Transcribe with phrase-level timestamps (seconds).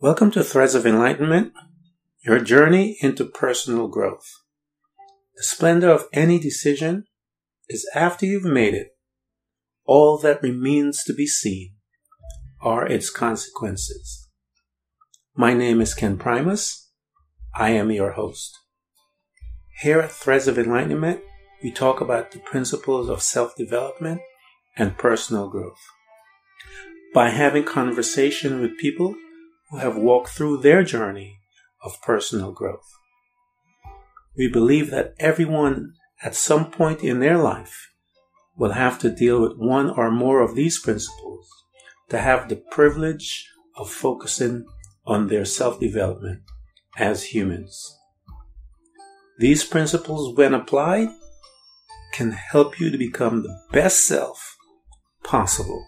[0.00, 1.54] Welcome to Threads of Enlightenment,
[2.24, 4.30] your journey into personal growth.
[5.36, 7.06] The splendor of any decision
[7.68, 8.90] is after you've made it.
[9.84, 11.74] All that remains to be seen
[12.60, 14.28] are its consequences.
[15.34, 16.92] My name is Ken Primus.
[17.56, 18.56] I am your host.
[19.80, 21.22] Here at Threads of Enlightenment,
[21.60, 24.20] we talk about the principles of self-development
[24.76, 25.82] and personal growth.
[27.12, 29.16] By having conversation with people
[29.70, 31.38] who have walked through their journey
[31.84, 32.88] of personal growth.
[34.36, 37.88] We believe that everyone at some point in their life
[38.56, 41.48] will have to deal with one or more of these principles
[42.08, 44.66] to have the privilege of focusing
[45.06, 46.42] on their self development
[46.98, 47.96] as humans.
[49.38, 51.08] These principles, when applied,
[52.12, 54.56] can help you to become the best self
[55.22, 55.86] possible.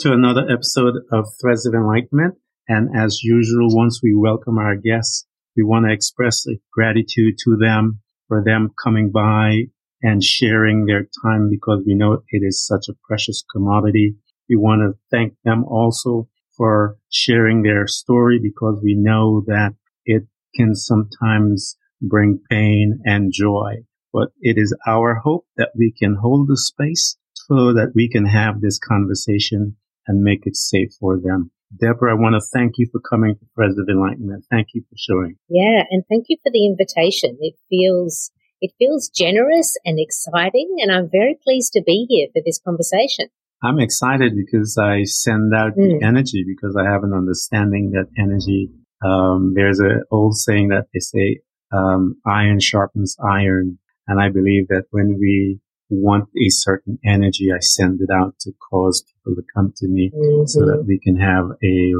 [0.00, 2.34] To another episode of Threads of Enlightenment.
[2.66, 5.24] And as usual, once we welcome our guests,
[5.56, 9.66] we want to express gratitude to them for them coming by
[10.02, 14.16] and sharing their time because we know it is such a precious commodity.
[14.48, 20.24] We want to thank them also for sharing their story because we know that it
[20.56, 23.84] can sometimes bring pain and joy.
[24.12, 28.26] But it is our hope that we can hold the space so that we can
[28.26, 29.76] have this conversation
[30.06, 31.50] and make it safe for them.
[31.80, 34.44] Deborah, I want to thank you for coming to Threads of Enlightenment.
[34.50, 35.36] Thank you for showing.
[35.48, 37.36] Yeah, and thank you for the invitation.
[37.40, 42.42] It feels it feels generous and exciting, and I'm very pleased to be here for
[42.44, 43.28] this conversation.
[43.62, 45.98] I'm excited because I send out mm.
[45.98, 48.70] the energy because I have an understanding that energy.
[49.04, 51.40] Um, there's an old saying that they say
[51.72, 57.60] um, iron sharpens iron, and I believe that when we want a certain energy, I
[57.60, 60.46] send it out to cause people to come to me mm-hmm.
[60.46, 61.92] so that we can have a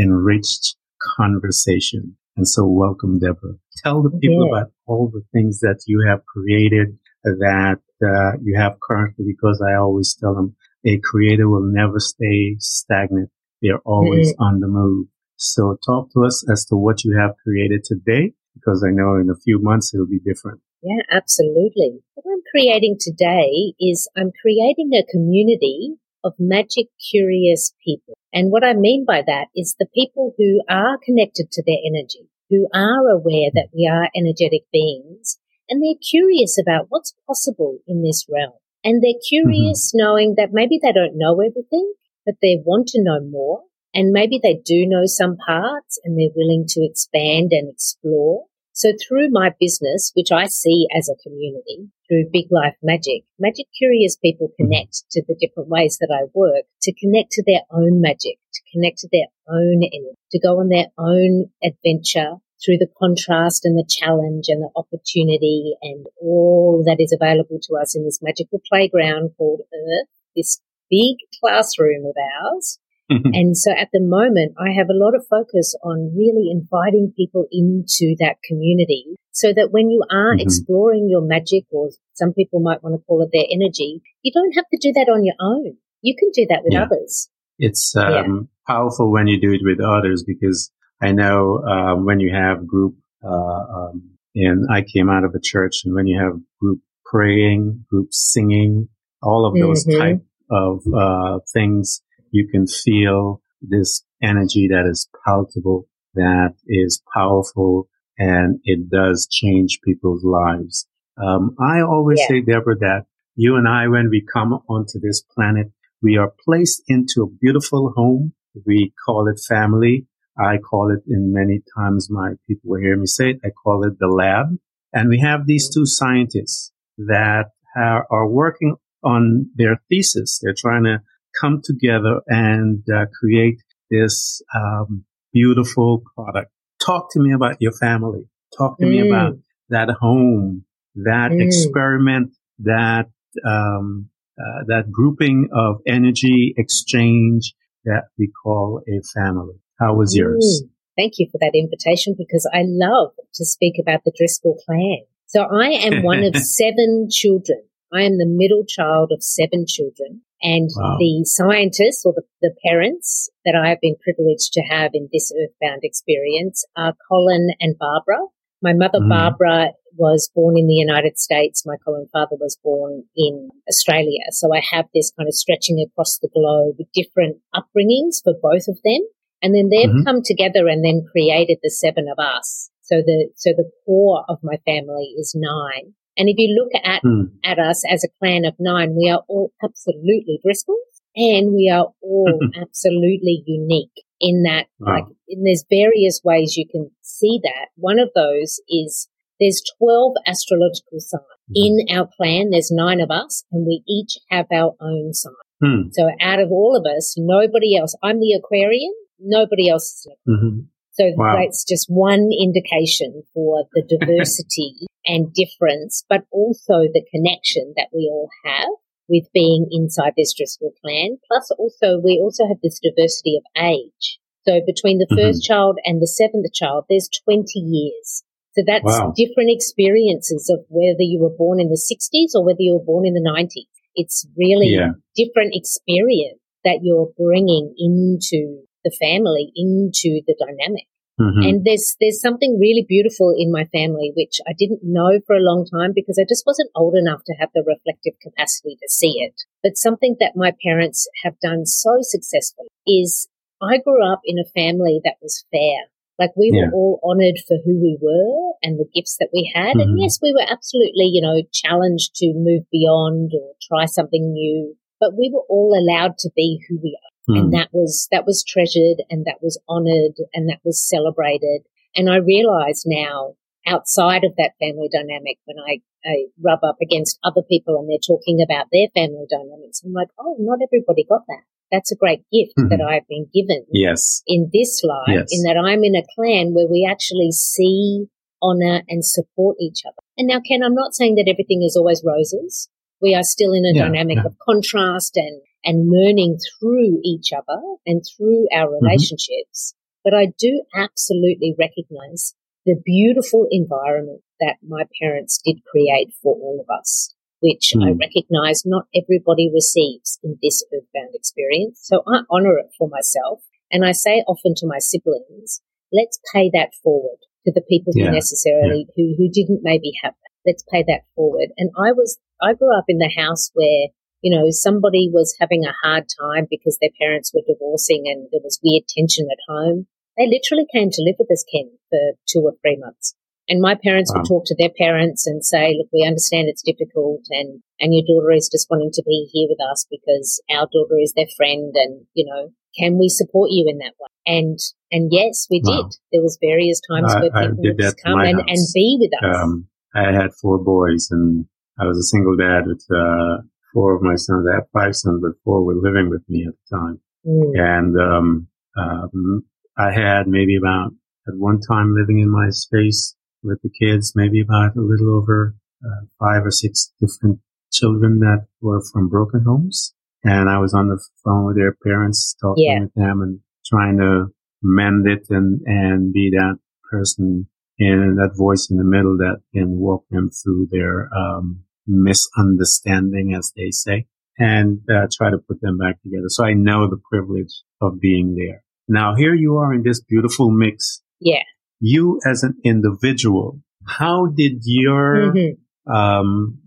[0.00, 0.76] enriched
[1.16, 2.16] conversation.
[2.36, 3.56] And so welcome, Deborah.
[3.84, 4.58] Tell the people yeah.
[4.58, 9.76] about all the things that you have created that uh, you have currently because I
[9.76, 13.30] always tell them a creator will never stay stagnant.
[13.60, 14.42] They're always mm-hmm.
[14.42, 15.06] on the move.
[15.36, 19.30] So talk to us as to what you have created today because I know in
[19.30, 20.60] a few months it'll be different.
[20.82, 22.00] Yeah, absolutely.
[22.14, 25.94] What I'm creating today is I'm creating a community
[26.24, 28.14] of magic curious people.
[28.32, 32.28] And what I mean by that is the people who are connected to their energy,
[32.50, 35.38] who are aware that we are energetic beings,
[35.68, 38.54] and they're curious about what's possible in this realm.
[38.84, 39.98] And they're curious mm-hmm.
[40.02, 41.92] knowing that maybe they don't know everything,
[42.26, 43.62] but they want to know more.
[43.94, 48.46] And maybe they do know some parts and they're willing to expand and explore.
[48.74, 53.66] So through my business, which I see as a community, through Big Life Magic, magic
[53.76, 54.64] curious people mm-hmm.
[54.64, 58.62] connect to the different ways that I work to connect to their own magic, to
[58.72, 63.76] connect to their own energy, to go on their own adventure through the contrast and
[63.76, 68.60] the challenge and the opportunity and all that is available to us in this magical
[68.70, 72.78] playground called Earth, this big classroom of ours
[73.12, 73.30] Mm-hmm.
[73.34, 77.46] And so at the moment, I have a lot of focus on really inviting people
[77.52, 80.40] into that community so that when you are mm-hmm.
[80.40, 84.54] exploring your magic, or some people might want to call it their energy, you don't
[84.54, 85.76] have to do that on your own.
[86.00, 86.84] You can do that with yeah.
[86.84, 87.28] others.
[87.58, 88.74] It's um, yeah.
[88.74, 90.70] powerful when you do it with others because
[91.00, 95.40] I know uh, when you have group, uh, um, and I came out of a
[95.40, 98.88] church, and when you have group praying, group singing,
[99.22, 99.98] all of those mm-hmm.
[99.98, 107.88] type of uh, things you can feel this energy that is palatable, that is powerful,
[108.18, 110.86] and it does change people's lives.
[111.22, 112.28] Um, I always yeah.
[112.28, 113.04] say, Deborah, that
[113.36, 115.68] you and I, when we come onto this planet,
[116.02, 118.32] we are placed into a beautiful home.
[118.66, 120.06] We call it family.
[120.36, 123.40] I call it in many times my people will hear me say it.
[123.44, 124.58] I call it the lab.
[124.92, 130.40] And we have these two scientists that are, are working on their thesis.
[130.42, 130.98] They're trying to
[131.40, 133.58] come together and uh, create
[133.90, 136.50] this um, beautiful product.
[136.84, 138.24] Talk to me about your family.
[138.56, 138.90] Talk to mm.
[138.90, 139.34] me about
[139.68, 140.64] that home,
[140.96, 141.42] that mm.
[141.44, 143.06] experiment, that
[143.46, 144.08] um,
[144.38, 149.54] uh, that grouping of energy exchange that we call a family.
[149.78, 150.62] How was yours?
[150.64, 150.68] Mm.
[150.96, 155.04] Thank you for that invitation because I love to speak about the Driscoll clan.
[155.26, 157.62] So I am one of seven children.
[157.92, 160.22] I am the middle child of seven children.
[160.40, 160.96] And wow.
[160.98, 165.30] the scientists or the, the parents that I have been privileged to have in this
[165.30, 168.18] earthbound experience are Colin and Barbara.
[168.62, 169.08] My mother, mm.
[169.08, 171.66] Barbara, was born in the United States.
[171.66, 174.22] My Colin father was born in Australia.
[174.30, 178.66] So I have this kind of stretching across the globe, with different upbringings for both
[178.68, 179.00] of them.
[179.42, 180.04] And then they've mm-hmm.
[180.04, 182.70] come together and then created the seven of us.
[182.82, 185.94] So the, so the core of my family is nine.
[186.16, 187.30] And if you look at, mm.
[187.44, 191.88] at us as a clan of nine, we are all absolutely Driscolls and we are
[192.02, 194.94] all absolutely unique in that, wow.
[194.94, 197.68] like, in there's various ways you can see that.
[197.76, 199.08] One of those is
[199.40, 201.22] there's 12 astrological signs.
[201.50, 201.88] Mm-hmm.
[201.90, 205.32] In our clan, there's nine of us and we each have our own sign.
[205.62, 205.90] Mm.
[205.92, 210.60] So out of all of us, nobody else, I'm the Aquarian, nobody else is mm-hmm.
[210.92, 211.36] So wow.
[211.40, 218.08] that's just one indication for the diversity and difference, but also the connection that we
[218.10, 218.68] all have
[219.08, 221.18] with being inside this Driscoll clan.
[221.28, 224.18] Plus also, we also have this diversity of age.
[224.46, 225.52] So between the 1st mm-hmm.
[225.52, 228.24] child and the seventh child, there's 20 years.
[228.54, 229.14] So that's wow.
[229.16, 233.06] different experiences of whether you were born in the 60s or whether you were born
[233.06, 233.70] in the 90s.
[233.94, 234.92] It's really yeah.
[235.16, 240.86] different experience that you're bringing into the family, into the dynamic.
[241.22, 241.42] Mm-hmm.
[241.46, 245.46] And there's there's something really beautiful in my family which I didn't know for a
[245.46, 249.22] long time because I just wasn't old enough to have the reflective capacity to see
[249.22, 249.34] it.
[249.62, 253.28] But something that my parents have done so successfully is
[253.62, 255.86] I grew up in a family that was fair.
[256.18, 256.66] Like we yeah.
[256.66, 259.78] were all honored for who we were and the gifts that we had.
[259.78, 259.80] Mm-hmm.
[259.80, 264.76] And yes, we were absolutely, you know, challenged to move beyond or try something new,
[265.00, 267.11] but we were all allowed to be who we are.
[267.28, 267.38] Mm.
[267.38, 271.62] And that was, that was treasured and that was honored and that was celebrated.
[271.94, 273.34] And I realize now
[273.66, 278.02] outside of that family dynamic when I, I rub up against other people and they're
[278.02, 281.44] talking about their family dynamics, I'm like, oh, not everybody got that.
[281.70, 282.68] That's a great gift mm-hmm.
[282.68, 284.22] that I've been given yes.
[284.26, 285.28] in this life, yes.
[285.30, 288.06] in that I'm in a clan where we actually see,
[288.42, 290.02] honor and support each other.
[290.18, 292.68] And now, Ken, I'm not saying that everything is always roses.
[293.00, 294.26] We are still in a yeah, dynamic yeah.
[294.26, 298.84] of contrast and and learning through each other and through our mm-hmm.
[298.84, 299.74] relationships.
[299.74, 299.78] Mm-hmm.
[300.04, 302.34] But I do absolutely recognize
[302.66, 307.86] the beautiful environment that my parents did create for all of us, which mm.
[307.86, 311.80] I recognize not everybody receives in this earthbound experience.
[311.82, 313.42] So I honor it for myself.
[313.70, 315.62] And I say often to my siblings,
[315.92, 318.06] let's pay that forward to the people yeah.
[318.06, 318.92] who necessarily, yeah.
[318.96, 320.50] who, who didn't maybe have that.
[320.50, 321.50] Let's pay that forward.
[321.56, 323.88] And I was, I grew up in the house where
[324.22, 328.42] you know, somebody was having a hard time because their parents were divorcing and there
[328.42, 329.86] was weird tension at home,
[330.16, 333.14] they literally came to live with us, Ken, for two or three months.
[333.48, 334.20] And my parents wow.
[334.20, 338.06] would talk to their parents and say, look, we understand it's difficult and, and your
[338.06, 341.72] daughter is just wanting to be here with us because our daughter is their friend
[341.74, 344.08] and, you know, can we support you in that way?
[344.24, 344.58] And,
[344.92, 345.82] and yes, we wow.
[345.82, 345.96] did.
[346.12, 349.36] There was various times I, where people would just come and, and be with us.
[349.36, 351.44] Um, I had four boys and
[351.80, 353.42] I was a single dad with, uh,
[353.72, 354.46] four of my sons.
[354.50, 357.00] I have five sons, but four were living with me at the time.
[357.26, 357.52] Mm.
[357.56, 359.44] And um, um,
[359.76, 360.92] I had maybe about
[361.28, 365.54] at one time living in my space with the kids, maybe about a little over
[365.84, 367.40] uh, five or six different
[367.72, 369.94] children that were from broken homes.
[370.24, 372.80] And I was on the phone with their parents, talking yeah.
[372.80, 374.26] with them and trying to
[374.62, 376.58] mend it and, and be that
[376.90, 377.48] person
[377.78, 383.52] and that voice in the middle that can walk them through their, um, misunderstanding, as
[383.56, 384.06] they say,
[384.38, 386.26] and uh, try to put them back together.
[386.28, 388.62] So I know the privilege of being there.
[388.88, 391.02] Now here you are in this beautiful mix.
[391.20, 391.42] Yeah.
[391.80, 395.92] You as an individual, how did your, mm-hmm.
[395.92, 396.58] um,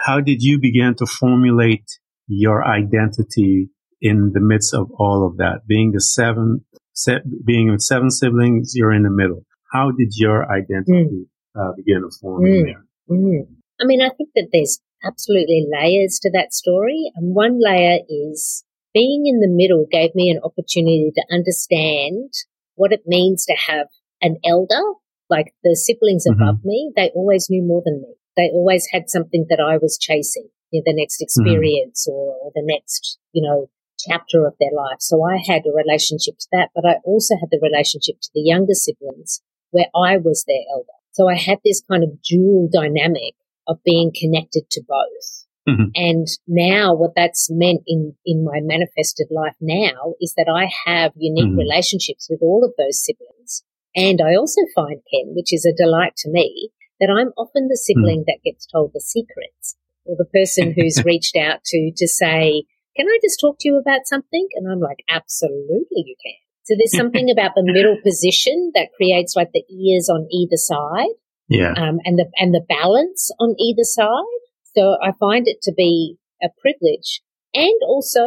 [0.00, 1.86] how did you begin to formulate
[2.26, 5.66] your identity in the midst of all of that?
[5.66, 9.44] Being the seven, se- being with seven siblings, you're in the middle.
[9.72, 11.60] How did your identity mm.
[11.60, 12.64] uh, begin to form mm.
[12.64, 12.84] there?
[13.10, 13.46] Mm.
[13.80, 17.10] I mean, I think that there's absolutely layers to that story.
[17.14, 22.32] And one layer is being in the middle gave me an opportunity to understand
[22.74, 23.86] what it means to have
[24.20, 24.82] an elder,
[25.28, 26.42] like the siblings mm-hmm.
[26.42, 26.92] above me.
[26.96, 28.14] They always knew more than me.
[28.36, 31.24] They always had something that I was chasing, you know, the next mm-hmm.
[31.24, 32.16] experience mm-hmm.
[32.16, 35.00] or, or the next, you know, chapter of their life.
[35.00, 38.40] So I had a relationship to that, but I also had the relationship to the
[38.40, 40.96] younger siblings where I was their elder.
[41.12, 43.34] So I had this kind of dual dynamic
[43.66, 45.46] of being connected to both.
[45.68, 45.90] Mm-hmm.
[45.94, 51.12] And now what that's meant in, in my manifested life now is that I have
[51.16, 51.58] unique mm-hmm.
[51.58, 53.62] relationships with all of those siblings.
[53.94, 57.76] And I also find, Ken, which is a delight to me, that I'm often the
[57.76, 58.28] sibling mm-hmm.
[58.28, 62.64] that gets told the secrets or the person who's reached out to, to say,
[62.96, 64.48] can I just talk to you about something?
[64.54, 66.40] And I'm like, absolutely you can.
[66.64, 71.14] So there's something about the middle position that creates like the ears on either side
[71.50, 71.72] Yeah.
[71.76, 74.40] Um, and the, and the balance on either side.
[74.76, 77.20] So I find it to be a privilege
[77.52, 78.20] and also,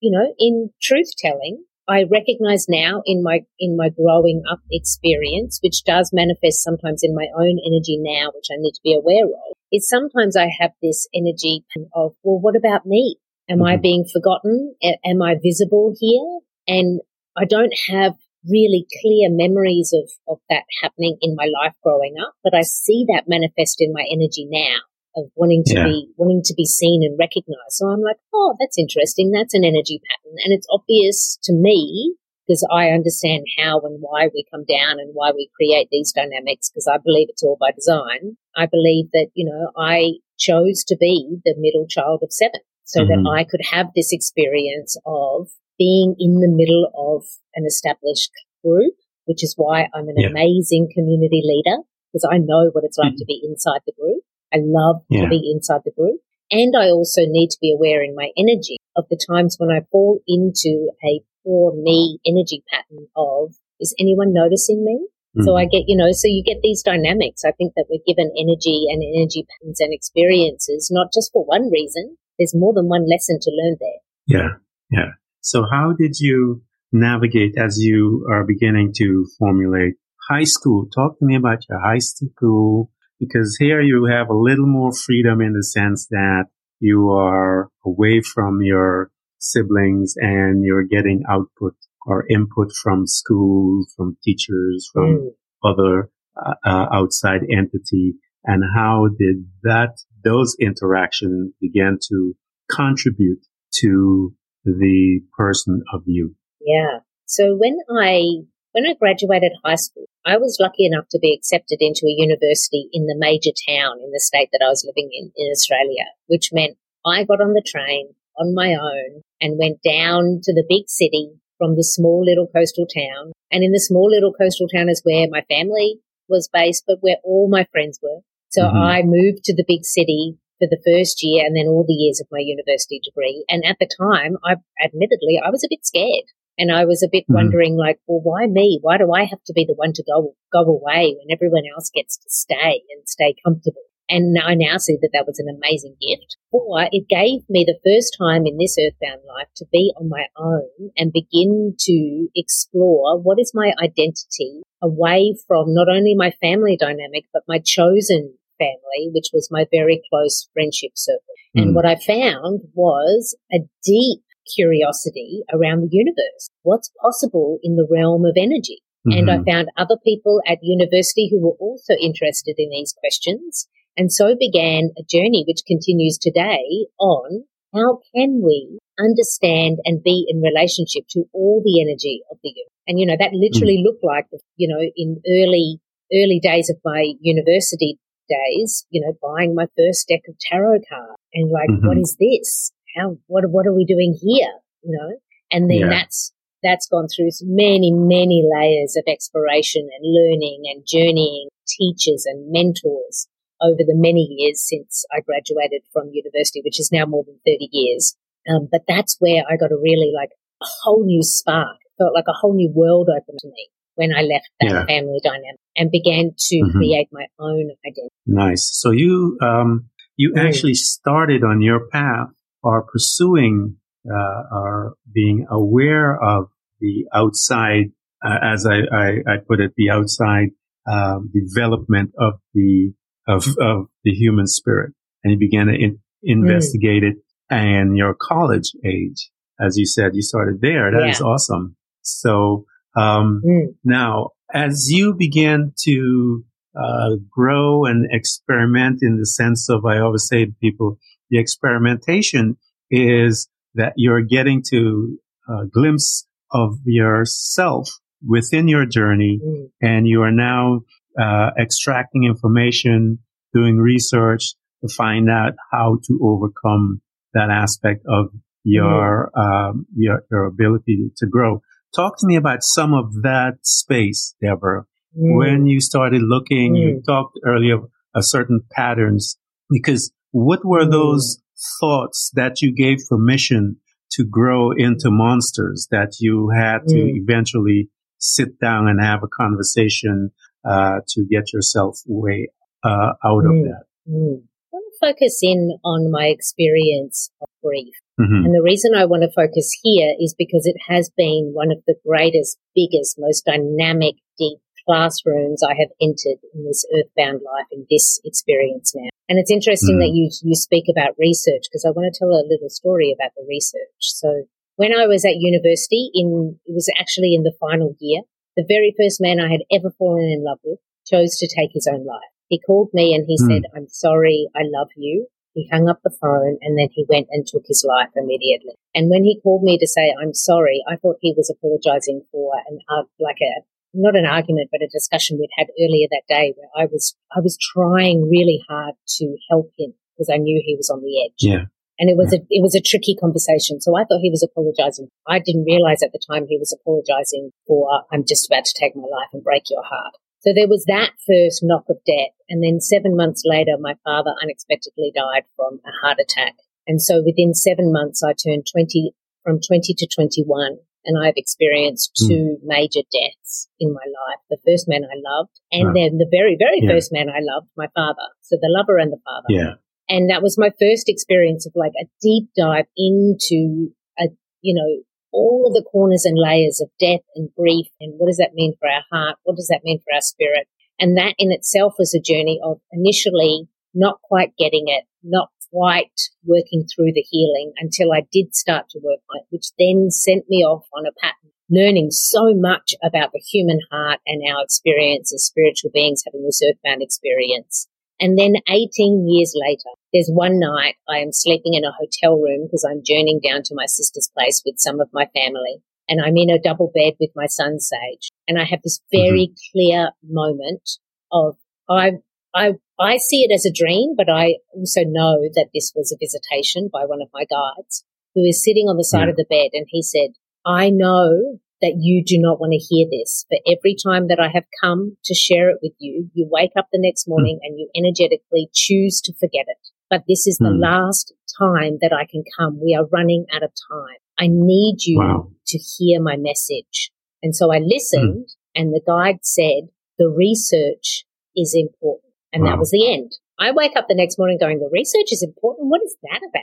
[0.00, 5.58] you know, in truth telling, I recognize now in my in my growing up experience,
[5.62, 9.26] which does manifest sometimes in my own energy now, which I need to be aware
[9.26, 11.64] of, is sometimes I have this energy
[11.94, 13.16] of, well, what about me?
[13.48, 13.66] Am mm-hmm.
[13.66, 14.74] I being forgotten?
[14.82, 16.40] A- am I visible here?
[16.68, 17.00] And
[17.36, 18.14] I don't have
[18.48, 23.06] really clear memories of, of that happening in my life growing up, but I see
[23.08, 24.82] that manifest in my energy now
[25.14, 25.84] of wanting to yeah.
[25.84, 27.76] be wanting to be seen and recognized.
[27.76, 29.30] So I'm like, oh, that's interesting.
[29.30, 32.14] That's an energy pattern, and it's obvious to me
[32.46, 36.70] because I understand how and why we come down and why we create these dynamics.
[36.70, 38.36] Because I believe it's all by design.
[38.56, 43.02] I believe that you know I chose to be the middle child of seven, so
[43.02, 43.22] mm-hmm.
[43.22, 47.24] that I could have this experience of being in the middle of
[47.54, 48.30] an established
[48.64, 50.28] group, which is why I'm an yeah.
[50.28, 53.18] amazing community leader because I know what it's like mm-hmm.
[53.18, 54.22] to be inside the group.
[54.52, 55.22] I love yeah.
[55.22, 56.20] to be inside the group.
[56.50, 59.88] And I also need to be aware in my energy of the times when I
[59.90, 65.08] fall into a poor me energy pattern of, is anyone noticing me?
[65.38, 65.44] Mm.
[65.44, 67.42] So I get, you know, so you get these dynamics.
[67.44, 71.70] I think that we're given energy and energy patterns and experiences, not just for one
[71.70, 72.18] reason.
[72.38, 74.00] There's more than one lesson to learn there.
[74.26, 74.48] Yeah.
[74.90, 75.16] Yeah.
[75.42, 79.94] So how did you navigate as you are beginning to formulate
[80.30, 80.86] high school?
[80.94, 85.40] Talk to me about your high school because here you have a little more freedom
[85.40, 86.44] in the sense that
[86.78, 91.74] you are away from your siblings and you're getting output
[92.06, 95.28] or input from school, from teachers, from mm.
[95.64, 98.14] other uh, uh, outside entity.
[98.44, 102.34] And how did that, those interactions began to
[102.70, 103.44] contribute
[103.80, 106.34] to the person of you?
[106.60, 107.00] Yeah.
[107.26, 111.78] So when I when I graduated high school, I was lucky enough to be accepted
[111.80, 115.30] into a university in the major town in the state that I was living in,
[115.36, 120.40] in Australia, which meant I got on the train on my own and went down
[120.42, 123.32] to the big city from the small little coastal town.
[123.50, 127.16] And in the small little coastal town is where my family was based, but where
[127.24, 128.20] all my friends were.
[128.50, 128.76] So mm-hmm.
[128.76, 132.20] I moved to the big city for the first year and then all the years
[132.20, 133.44] of my university degree.
[133.48, 136.30] And at the time, I admittedly, I was a bit scared.
[136.56, 137.34] And I was a bit mm.
[137.34, 138.78] wondering, like, well, why me?
[138.82, 141.90] Why do I have to be the one to go go away when everyone else
[141.90, 143.82] gets to stay and stay comfortable?
[144.08, 146.36] And I now see that that was an amazing gift.
[146.52, 150.26] Or it gave me the first time in this earthbound life to be on my
[150.36, 156.76] own and begin to explore what is my identity away from not only my family
[156.76, 161.34] dynamic, but my chosen family, which was my very close friendship circle.
[161.56, 161.62] Mm.
[161.62, 164.22] And what I found was a deep
[164.54, 166.50] curiosity around the universe.
[166.62, 168.82] What's possible in the realm of energy?
[169.06, 169.18] Mm-hmm.
[169.18, 169.50] And I mm-hmm.
[169.50, 173.66] found other people at university who were also interested in these questions.
[173.96, 180.24] And so began a journey which continues today on how can we understand and be
[180.28, 182.72] in relationship to all the energy of the universe?
[182.86, 183.84] And, you know, that literally mm.
[183.84, 184.26] looked like,
[184.56, 185.80] you know, in early,
[186.12, 187.98] early days of my university
[188.28, 191.86] days, you know, buying my first deck of tarot cards and like, mm-hmm.
[191.86, 192.72] what is this?
[192.96, 194.52] how, what, what are we doing here?
[194.82, 195.16] You know,
[195.50, 195.88] and then yeah.
[195.88, 202.50] that's, that's gone through many, many layers of exploration and learning and journeying teachers and
[202.50, 203.26] mentors
[203.60, 207.68] over the many years since I graduated from university, which is now more than 30
[207.70, 208.16] years.
[208.48, 211.78] Um, but that's where I got a really like a whole new spark.
[211.98, 214.86] felt like a whole new world opened to me when I left that yeah.
[214.86, 216.78] family dynamic and began to mm-hmm.
[216.78, 218.14] create my own identity.
[218.26, 218.70] Nice.
[218.72, 220.48] So you, um, you mm.
[220.48, 222.28] actually started on your path
[222.64, 223.76] are pursuing
[224.08, 226.46] uh, are being aware of
[226.80, 227.92] the outside,
[228.24, 230.48] uh, as I, I, I, put it, the outside
[230.90, 232.92] um, development of the
[233.28, 237.12] of, of the human spirit, and you began to in, investigate mm.
[237.12, 237.16] it.
[237.48, 239.30] And your college age,
[239.60, 240.90] as you said, you started there.
[240.90, 241.10] That yeah.
[241.10, 241.76] is awesome.
[242.00, 242.64] So
[242.96, 243.74] um, mm.
[243.84, 246.44] now, as you begin to
[246.76, 250.98] uh, grow and experiment in the sense of, I always say to people,
[251.30, 252.56] the experimentation
[252.90, 255.18] is that you're getting to
[255.48, 257.88] a glimpse of yourself
[258.26, 259.70] within your journey mm.
[259.80, 260.82] and you are now
[261.20, 263.18] uh, extracting information,
[263.54, 267.00] doing research to find out how to overcome
[267.34, 268.26] that aspect of
[268.64, 269.40] your, mm.
[269.40, 271.62] um, your, your ability to grow.
[271.94, 274.84] Talk to me about some of that space, Deborah.
[275.18, 275.36] Mm.
[275.36, 277.04] When you started looking, you mm.
[277.04, 279.36] talked earlier of certain patterns
[279.70, 280.90] because what were mm.
[280.90, 281.42] those
[281.80, 283.76] thoughts that you gave permission
[284.12, 287.12] to grow into monsters that you had to mm.
[287.14, 290.30] eventually sit down and have a conversation
[290.64, 292.48] uh, to get yourself way
[292.84, 293.58] uh, out mm.
[293.58, 293.84] of that.
[294.08, 294.42] Mm.
[294.42, 297.94] I want to focus in on my experience of grief.
[298.22, 298.46] Mm-hmm.
[298.46, 301.82] And the reason I want to focus here is because it has been one of
[301.86, 307.86] the greatest, biggest, most dynamic, deep classrooms I have entered in this earthbound life, in
[307.90, 309.10] this experience now.
[309.28, 310.10] And it's interesting mm-hmm.
[310.10, 313.32] that you, you speak about research because I want to tell a little story about
[313.36, 314.00] the research.
[314.00, 314.44] So
[314.76, 318.22] when I was at university in, it was actually in the final year,
[318.56, 321.88] the very first man I had ever fallen in love with chose to take his
[321.90, 322.32] own life.
[322.48, 323.48] He called me and he mm.
[323.48, 325.26] said, I'm sorry, I love you.
[325.54, 328.72] He hung up the phone and then he went and took his life immediately.
[328.94, 332.52] And when he called me to say, I'm sorry, I thought he was apologizing for
[332.68, 333.60] an, uh, like a,
[333.92, 337.40] not an argument, but a discussion we'd had earlier that day where I was, I
[337.40, 341.40] was trying really hard to help him because I knew he was on the edge.
[341.40, 341.64] Yeah.
[341.98, 343.80] And it was a, it was a tricky conversation.
[343.80, 345.08] So I thought he was apologizing.
[345.28, 348.96] I didn't realize at the time he was apologizing for, I'm just about to take
[348.96, 350.16] my life and break your heart.
[350.42, 352.34] So there was that first knock of death.
[352.48, 356.54] And then seven months later, my father unexpectedly died from a heart attack.
[356.86, 362.12] And so within seven months, I turned 20, from 20 to 21 and I've experienced
[362.18, 362.28] hmm.
[362.28, 362.66] two mm.
[362.66, 364.40] major deaths in my life.
[364.50, 365.94] The first man I loved, and wow.
[365.94, 366.90] then the very, very yeah.
[366.90, 368.30] first man I loved, my father.
[368.42, 369.48] So the lover and the father.
[369.48, 369.74] Yeah.
[370.08, 374.28] And that was my first experience of like a deep dive into a,
[374.60, 378.36] you know, all of the corners and layers of death and grief and what does
[378.36, 379.38] that mean for our heart?
[379.44, 380.68] What does that mean for our spirit?
[380.98, 386.12] And that in itself was a journey of initially not quite getting it, not quite
[386.44, 390.44] working through the healing until I did start to work on it, which then sent
[390.48, 395.32] me off on a pattern, learning so much about the human heart and our experience
[395.32, 397.88] as spiritual beings having this earthbound experience.
[398.22, 402.66] And then 18 years later, there's one night I am sleeping in a hotel room
[402.66, 405.82] because I'm journeying down to my sister's place with some of my family.
[406.08, 408.30] And I'm in a double bed with my son Sage.
[408.46, 409.72] And I have this very mm-hmm.
[409.72, 410.88] clear moment
[411.32, 411.56] of
[411.90, 412.12] I,
[412.54, 416.22] I, I see it as a dream, but I also know that this was a
[416.22, 418.04] visitation by one of my guides
[418.36, 419.70] who is sitting on the side of the bed.
[419.72, 423.44] And he said, I know that you do not want to hear this.
[423.50, 426.86] For every time that I have come to share it with you, you wake up
[426.92, 427.32] the next hmm.
[427.32, 427.66] morning mm.
[427.66, 429.88] and you energetically choose to forget it.
[430.08, 430.80] But this is the hmm.
[430.80, 432.80] last time that I can come.
[432.80, 434.22] We are running out of time.
[434.38, 435.50] I need you wow.
[435.66, 437.10] to hear my message.
[437.42, 438.80] And so I listened mm.
[438.80, 441.24] and the guide said, the research
[441.56, 442.32] is important.
[442.52, 442.70] And wow.
[442.70, 443.32] that was the end.
[443.58, 445.90] I wake up the next morning going, the research is important.
[445.90, 446.62] What is that about?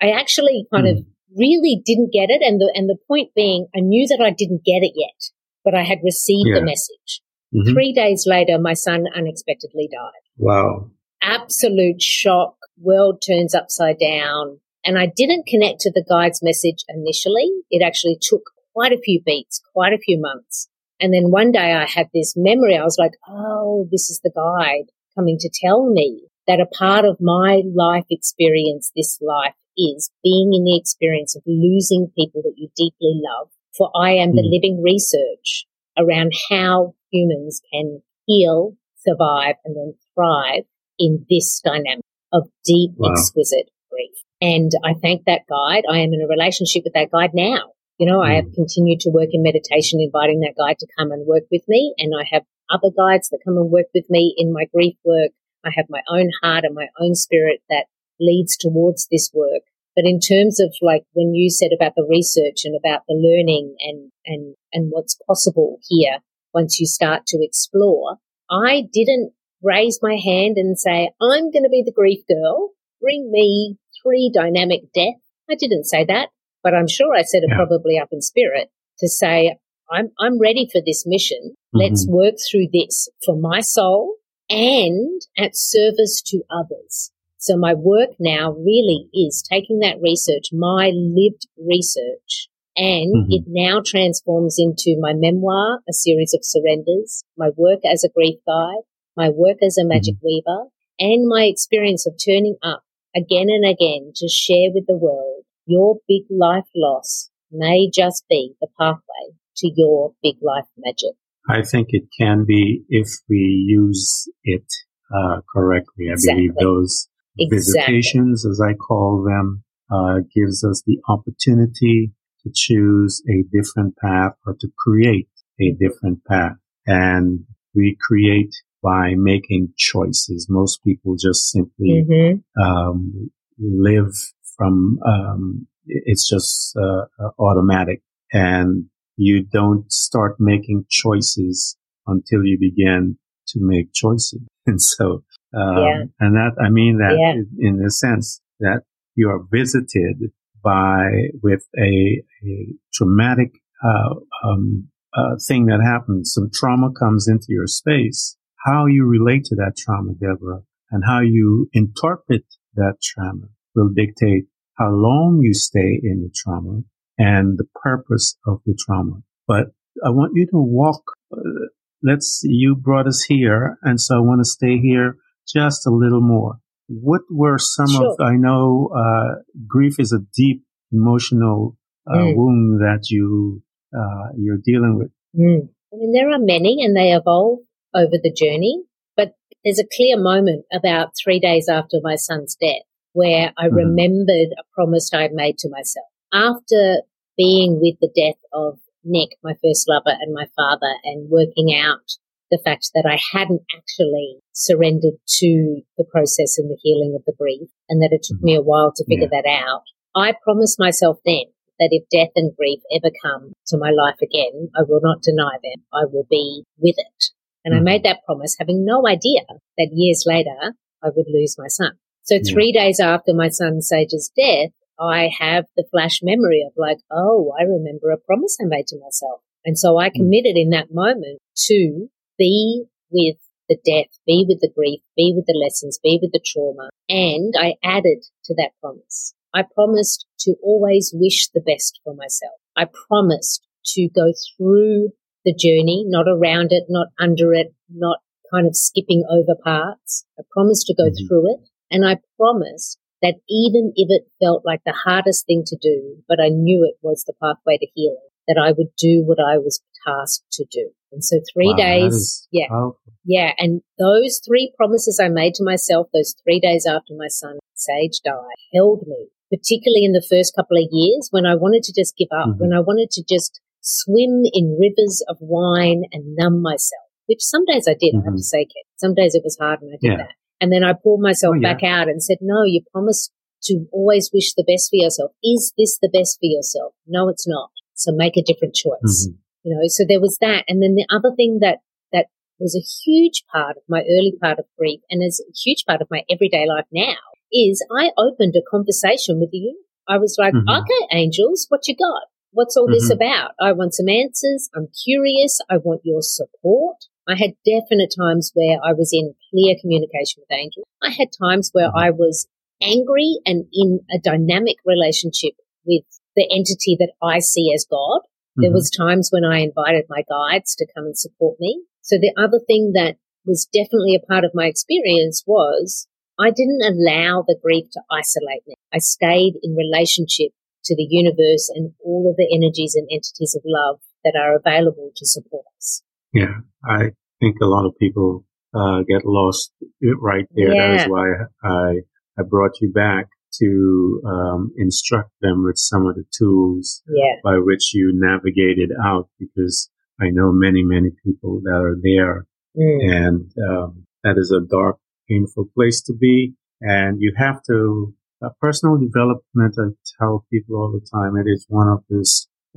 [0.00, 2.42] I actually kind of hmm really didn't get it.
[2.42, 5.30] And the, and the point being, I knew that I didn't get it yet,
[5.64, 6.60] but I had received yeah.
[6.60, 7.22] the message.
[7.54, 7.72] Mm-hmm.
[7.72, 10.22] Three days later, my son unexpectedly died.
[10.36, 10.90] Wow.
[11.22, 12.54] Absolute shock.
[12.78, 14.60] World turns upside down.
[14.84, 17.50] And I didn't connect to the guide's message initially.
[17.70, 20.68] It actually took quite a few beats, quite a few months.
[21.00, 22.76] And then one day I had this memory.
[22.76, 27.04] I was like, oh, this is the guide coming to tell me that a part
[27.04, 32.54] of my life experience, this life, is being in the experience of losing people that
[32.56, 33.48] you deeply love.
[33.76, 34.50] For I am the mm.
[34.50, 40.64] living research around how humans can heal, survive, and then thrive
[40.98, 43.10] in this dynamic of deep, wow.
[43.10, 44.16] exquisite grief.
[44.40, 45.84] And I thank that guide.
[45.90, 47.72] I am in a relationship with that guide now.
[47.98, 48.26] You know, mm.
[48.26, 48.54] I have hmm.
[48.54, 51.94] continued to work in meditation, inviting that guide to come and work with me.
[51.98, 55.32] And I have other guides that come and work with me in my grief work.
[55.64, 57.86] I have my own heart and my own spirit that
[58.20, 59.62] leads towards this work.
[59.96, 63.74] But in terms of like when you said about the research and about the learning
[63.80, 66.18] and, and, and what's possible here
[66.54, 68.16] once you start to explore,
[68.50, 72.70] I didn't raise my hand and say, I'm going to be the grief girl.
[73.00, 75.20] Bring me three dynamic death.
[75.50, 76.28] I didn't say that,
[76.62, 77.56] but I'm sure I said it yeah.
[77.56, 79.56] probably up in spirit to say,
[79.90, 81.54] I'm, I'm ready for this mission.
[81.74, 81.78] Mm-hmm.
[81.78, 84.16] Let's work through this for my soul
[84.48, 87.12] and at service to others.
[87.40, 93.32] So my work now really is taking that research, my lived research, and mm-hmm.
[93.32, 98.36] it now transforms into my memoir, a series of surrenders, my work as a grief
[98.46, 98.84] guide,
[99.16, 100.44] my work as a magic mm-hmm.
[100.44, 102.82] weaver, and my experience of turning up
[103.16, 108.52] again and again to share with the world your big life loss may just be
[108.60, 111.16] the pathway to your big life magic.
[111.48, 114.66] I think it can be if we use it
[115.10, 116.06] uh, correctly.
[116.10, 116.48] I exactly.
[116.48, 117.08] believe those
[117.40, 117.96] Exactly.
[117.96, 124.32] Visitations, as I call them, uh, gives us the opportunity to choose a different path
[124.46, 125.28] or to create
[125.60, 126.56] a different path.
[126.86, 130.46] And we create by making choices.
[130.48, 132.62] Most people just simply mm-hmm.
[132.62, 134.12] um, live
[134.56, 138.02] from, um, it's just uh, uh automatic.
[138.32, 141.76] And you don't start making choices
[142.06, 144.40] until you begin to make choices.
[144.66, 146.02] And so Um, yeah.
[146.20, 147.32] And that, I mean that yeah.
[147.32, 148.82] in, in the sense that
[149.14, 150.32] you are visited
[150.62, 151.08] by,
[151.42, 153.52] with a, a traumatic,
[153.84, 156.32] uh, um, uh, thing that happens.
[156.34, 158.36] Some trauma comes into your space.
[158.64, 164.44] How you relate to that trauma, Deborah, and how you interpret that trauma will dictate
[164.76, 166.82] how long you stay in the trauma
[167.18, 169.22] and the purpose of the trauma.
[169.48, 169.68] But
[170.04, 171.02] I want you to walk.
[171.32, 171.68] Uh,
[172.02, 173.78] let's, you brought us here.
[173.82, 176.56] And so I want to stay here just a little more.
[176.88, 178.10] What were some sure.
[178.10, 181.76] of, I know, uh, grief is a deep emotional
[182.06, 182.36] uh, mm.
[182.36, 183.62] wound that you,
[183.96, 185.10] uh, you're dealing with.
[185.38, 185.68] Mm.
[185.92, 187.60] I mean, there are many and they evolve
[187.94, 188.82] over the journey,
[189.16, 193.74] but there's a clear moment about three days after my son's death where I mm.
[193.74, 196.06] remembered a promise I had made to myself.
[196.32, 197.02] After
[197.36, 202.18] being with the death of Nick, my first lover and my father and working out
[202.50, 207.34] the fact that I hadn't actually surrendered to the process and the healing of the
[207.38, 208.46] grief and that it took mm-hmm.
[208.46, 209.40] me a while to figure yeah.
[209.42, 209.84] that out.
[210.14, 211.44] I promised myself then
[211.78, 215.56] that if death and grief ever come to my life again, I will not deny
[215.62, 215.84] them.
[215.92, 217.24] I will be with it.
[217.64, 217.88] And mm-hmm.
[217.88, 219.46] I made that promise having no idea
[219.78, 221.92] that years later I would lose my son.
[222.22, 222.52] So yeah.
[222.52, 227.52] three days after my son Sage's death, I have the flash memory of like, oh,
[227.58, 229.40] I remember a promise I made to myself.
[229.64, 230.14] And so I mm.
[230.14, 232.08] committed in that moment to
[232.40, 233.36] be with
[233.68, 236.88] the death, be with the grief, be with the lessons, be with the trauma.
[237.08, 239.34] And I added to that promise.
[239.54, 242.58] I promised to always wish the best for myself.
[242.76, 245.10] I promised to go through
[245.44, 248.18] the journey, not around it, not under it, not
[248.52, 250.24] kind of skipping over parts.
[250.38, 251.26] I promised to go mm-hmm.
[251.28, 251.60] through it.
[251.90, 256.40] And I promised that even if it felt like the hardest thing to do, but
[256.40, 259.80] I knew it was the pathway to healing, that I would do what I was
[260.06, 260.90] tasked to do.
[261.12, 263.12] And so three wow, days, yeah, powerful.
[263.24, 263.52] yeah.
[263.58, 268.20] And those three promises I made to myself, those three days after my son Sage
[268.24, 272.16] died, held me, particularly in the first couple of years when I wanted to just
[272.16, 272.60] give up, mm-hmm.
[272.60, 277.64] when I wanted to just swim in rivers of wine and numb myself, which some
[277.64, 278.28] days I did, mm-hmm.
[278.28, 278.54] I have to mm-hmm.
[278.54, 278.86] say, Kit.
[278.96, 280.16] Some days it was hard and I did yeah.
[280.18, 280.34] that.
[280.60, 281.72] And then I pulled myself oh, yeah.
[281.72, 283.32] back out and said, no, you promised
[283.64, 285.32] to always wish the best for yourself.
[285.42, 286.94] Is this the best for yourself?
[287.06, 287.70] No, it's not.
[287.94, 289.28] So make a different choice.
[289.28, 289.36] Mm-hmm.
[289.62, 290.64] You know, so there was that.
[290.68, 291.78] And then the other thing that,
[292.12, 292.26] that
[292.58, 296.00] was a huge part of my early part of grief and is a huge part
[296.00, 297.16] of my everyday life now
[297.52, 299.76] is I opened a conversation with you.
[300.08, 300.68] I was like, mm-hmm.
[300.68, 302.30] okay, angels, what you got?
[302.52, 302.94] What's all mm-hmm.
[302.94, 303.52] this about?
[303.60, 304.70] I want some answers.
[304.74, 305.58] I'm curious.
[305.68, 306.96] I want your support.
[307.28, 310.86] I had definite times where I was in clear communication with angels.
[311.02, 311.98] I had times where mm-hmm.
[311.98, 312.48] I was
[312.82, 318.20] angry and in a dynamic relationship with the entity that I see as God.
[318.50, 318.62] Mm-hmm.
[318.62, 321.82] There was times when I invited my guides to come and support me.
[322.02, 326.08] So the other thing that was definitely a part of my experience was
[326.38, 328.74] I didn't allow the grief to isolate me.
[328.92, 330.52] I stayed in relationship
[330.84, 335.10] to the universe and all of the energies and entities of love that are available
[335.16, 336.02] to support us.
[336.32, 337.10] Yeah, I
[337.40, 339.72] think a lot of people uh, get lost
[340.20, 340.74] right there.
[340.74, 340.88] Yeah.
[340.88, 341.26] That is why
[341.62, 341.92] I
[342.38, 343.26] I brought you back
[343.58, 347.36] to um, instruct them with some of the tools yeah.
[347.42, 352.98] by which you navigated out, because I know many many people that are there, mm.
[353.02, 358.14] and um, that is a dark, painful place to be, and you have to.
[358.42, 362.26] Uh, personal development, I tell people all the time, it is one of the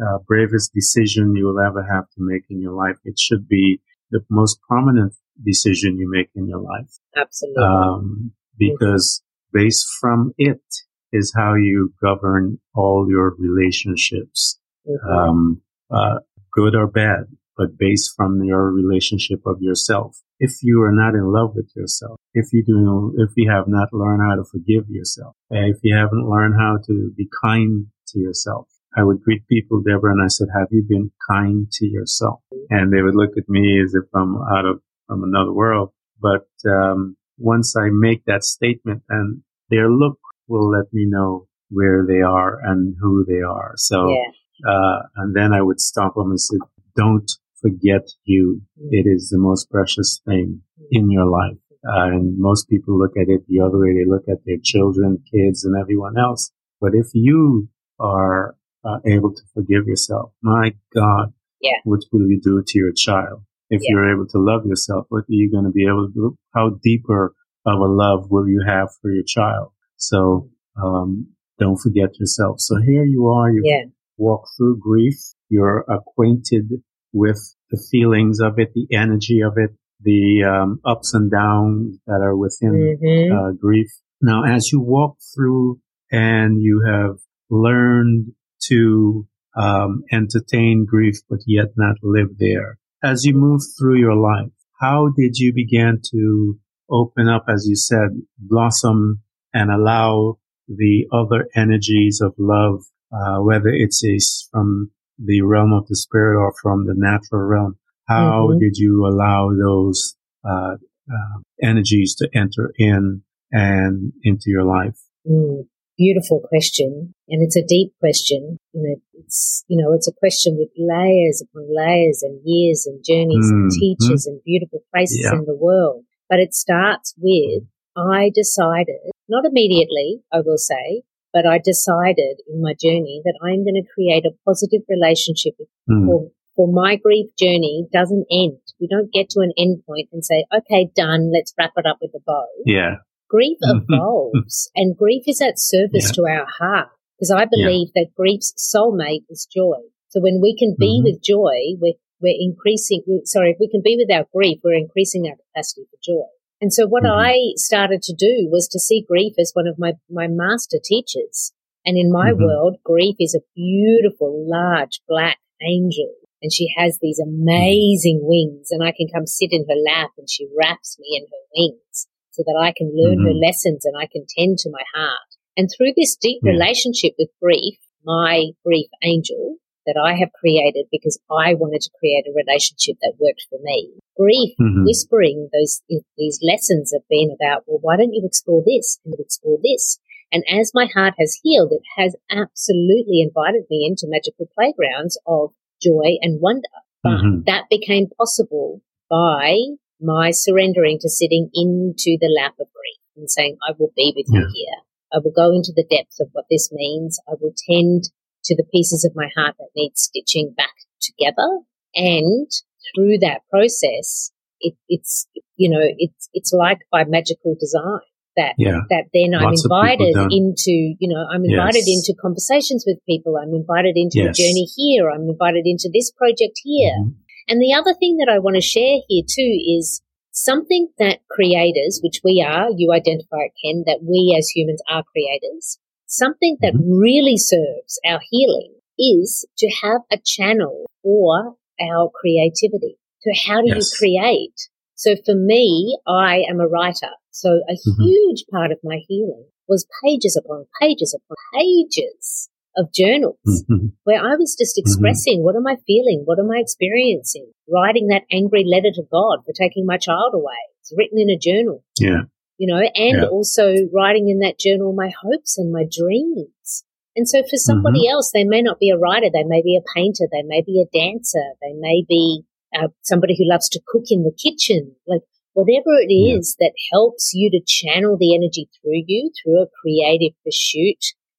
[0.06, 2.98] uh, bravest decision you will ever have to make in your life.
[3.06, 3.80] It should be
[4.12, 6.92] the most prominent decision you make in your life.
[7.16, 7.64] Absolutely.
[7.64, 9.23] Um, because.
[9.54, 10.64] Based from it
[11.12, 15.12] is how you govern all your relationships, mm-hmm.
[15.12, 15.62] um,
[15.92, 16.20] uh,
[16.52, 20.18] good or bad, but based from your relationship of yourself.
[20.40, 23.94] If you are not in love with yourself, if you do, if you have not
[23.94, 28.68] learned how to forgive yourself, if you haven't learned how to be kind to yourself,
[28.96, 32.42] I would greet people, Deborah, and I said, have you been kind to yourself?
[32.70, 35.92] And they would look at me as if I'm out of, from another world.
[36.22, 42.06] But, um, once I make that statement and their look will let me know where
[42.08, 43.74] they are and who they are.
[43.76, 44.72] So, yeah.
[44.72, 46.58] uh, and then I would stop them and say,
[46.96, 48.62] don't forget you.
[48.92, 51.58] It is the most precious thing in your life.
[51.86, 53.94] Uh, and most people look at it the other way.
[53.94, 56.52] They look at their children, kids, and everyone else.
[56.80, 57.70] But if you
[58.00, 60.32] are uh, able to forgive yourself.
[60.42, 61.80] My God, yeah.
[61.84, 63.44] what will you do to your child?
[63.70, 63.88] If yeah.
[63.90, 66.38] you're able to love yourself, what are you going to be able to do?
[66.54, 67.34] How deeper
[67.66, 69.72] of a love will you have for your child?
[69.98, 70.50] So,
[70.82, 71.28] um,
[71.60, 72.60] don't forget yourself.
[72.60, 73.86] So here you are, you yeah.
[74.18, 75.16] walk through grief.
[75.50, 76.70] You're acquainted
[77.14, 79.72] with the feelings of it, the energy of it,
[80.02, 83.38] the um, ups and downs that are within Mm-hmm.
[83.38, 83.88] uh, grief.
[84.22, 85.80] Now, as you walk through
[86.12, 87.18] and you have
[87.50, 88.34] learned
[88.70, 94.52] to um, entertain grief, but yet not live there, as you move through your life,
[94.80, 96.58] how did you begin to
[96.90, 99.22] open up, as you said, blossom
[99.54, 100.38] and allow
[100.68, 104.18] the other energies of love, uh, whether it's a,
[104.52, 104.92] from
[105.24, 107.78] the realm of the spirit or from the natural realm?
[108.08, 108.60] How Mhm.
[108.60, 110.76] did you allow those uh,
[111.10, 114.98] uh, energies to enter in and into your life?
[115.26, 117.14] Mm, beautiful question.
[117.30, 118.58] And it's a deep question.
[118.74, 123.04] You know, it's, you know, it's a question with layers upon layers and years and
[123.04, 123.80] journeys and Mhm.
[123.80, 125.38] teachers and beautiful places Yeah.
[125.40, 126.04] in the world.
[126.30, 127.64] But it starts with,
[127.96, 133.64] I decided, not immediately, I will say, but I decided in my journey that I'm
[133.64, 135.56] going to create a positive relationship
[135.90, 136.06] Mm.
[136.06, 138.60] for, for my grief journey doesn't end.
[138.80, 141.98] We don't get to an end point and say, okay, done, let's wrap it up
[142.02, 142.46] with a bow.
[142.66, 142.98] Yeah.
[143.34, 143.86] Grief Mhm.
[143.90, 146.16] evolves and grief is at service Yeah.
[146.18, 149.80] to our heart because I believe that grief's soulmate is joy.
[150.10, 151.04] So when we can be Mhm.
[151.06, 155.26] with joy, we're, we're increasing, sorry, if we can be with our grief, we're increasing
[155.28, 156.28] our capacity for joy.
[156.62, 157.10] And so what Mhm.
[157.32, 161.54] I started to do was to see grief as one of my, my master teachers.
[161.86, 162.38] And in my Mhm.
[162.46, 166.14] world, grief is a beautiful, large, black angel.
[166.42, 170.30] And she has these amazing wings and I can come sit in her lap and
[170.30, 173.42] she wraps me in her wings so that I can learn her Mhm.
[173.42, 175.30] lessons and I can tend to my heart.
[175.56, 176.52] And through this deep Yeah.
[176.52, 182.26] relationship with grief, my grief angel that I have created because I wanted to create
[182.28, 183.94] a relationship that worked for me.
[184.18, 184.86] Grief Mhm.
[184.86, 185.82] whispering those
[186.18, 190.00] these lessons have been about, well, why don't you explore this and explore this?
[190.32, 195.54] And as my heart has healed, it has absolutely invited me into magical playgrounds of
[195.82, 196.68] joy and wonder.
[197.06, 197.44] Mhm.
[197.46, 199.58] that became possible by
[200.04, 204.28] my surrendering to sitting into the lap of grief and saying, I will be with
[204.30, 204.78] you here.
[205.14, 207.20] I will go into the depths of what this means.
[207.28, 208.04] I will tend
[208.46, 211.60] to the pieces of my heart that need stitching back together.
[211.96, 212.48] And
[212.96, 218.02] through that process, it, it's, you know, it's, it's like by magical design
[218.36, 218.82] that, Yeah.
[218.90, 222.10] that then I'm Lots people invited into, you know, I'm invited Yes.
[222.10, 223.38] into conversations with people.
[223.38, 224.40] I'm invited into Yes.
[224.40, 225.10] a journey here.
[225.12, 226.96] I'm invited into this project here.
[227.00, 227.14] Mhm.
[227.48, 230.02] And the other thing that I want to share here too is
[230.32, 235.04] something that creators, which we are, you identify it, Ken, that we as humans are
[235.04, 236.98] creators, something that Mm-hmm.
[236.98, 242.98] really serves our healing is to have a channel for our creativity.
[243.22, 243.78] So how do Yes.
[243.78, 244.70] you create?
[244.96, 247.12] So for me, I am a writer.
[247.32, 248.06] So a Mhm.
[248.06, 253.38] huge part of my healing was pages upon pages upon pages of journals
[253.70, 253.92] Mhm.
[254.04, 256.24] where I was just expressing what am I feeling?
[256.26, 257.52] What am I experiencing?
[257.70, 260.58] Writing that angry letter to God for taking my child away.
[260.82, 262.24] It's written in a journal, Yeah.
[262.58, 263.28] you know, and Yeah.
[263.28, 266.84] also writing in that journal my hopes and my dreams.
[267.16, 269.30] And so for somebody else, they may not be a writer.
[269.32, 270.28] They may be a painter.
[270.32, 271.54] They may be a dancer.
[271.62, 272.44] They may be
[272.76, 274.96] uh, somebody who loves to cook in the kitchen.
[275.06, 275.22] Like
[275.54, 276.66] whatever it is Yeah.
[276.68, 280.98] that helps you to channel the energy through you through a creative pursuit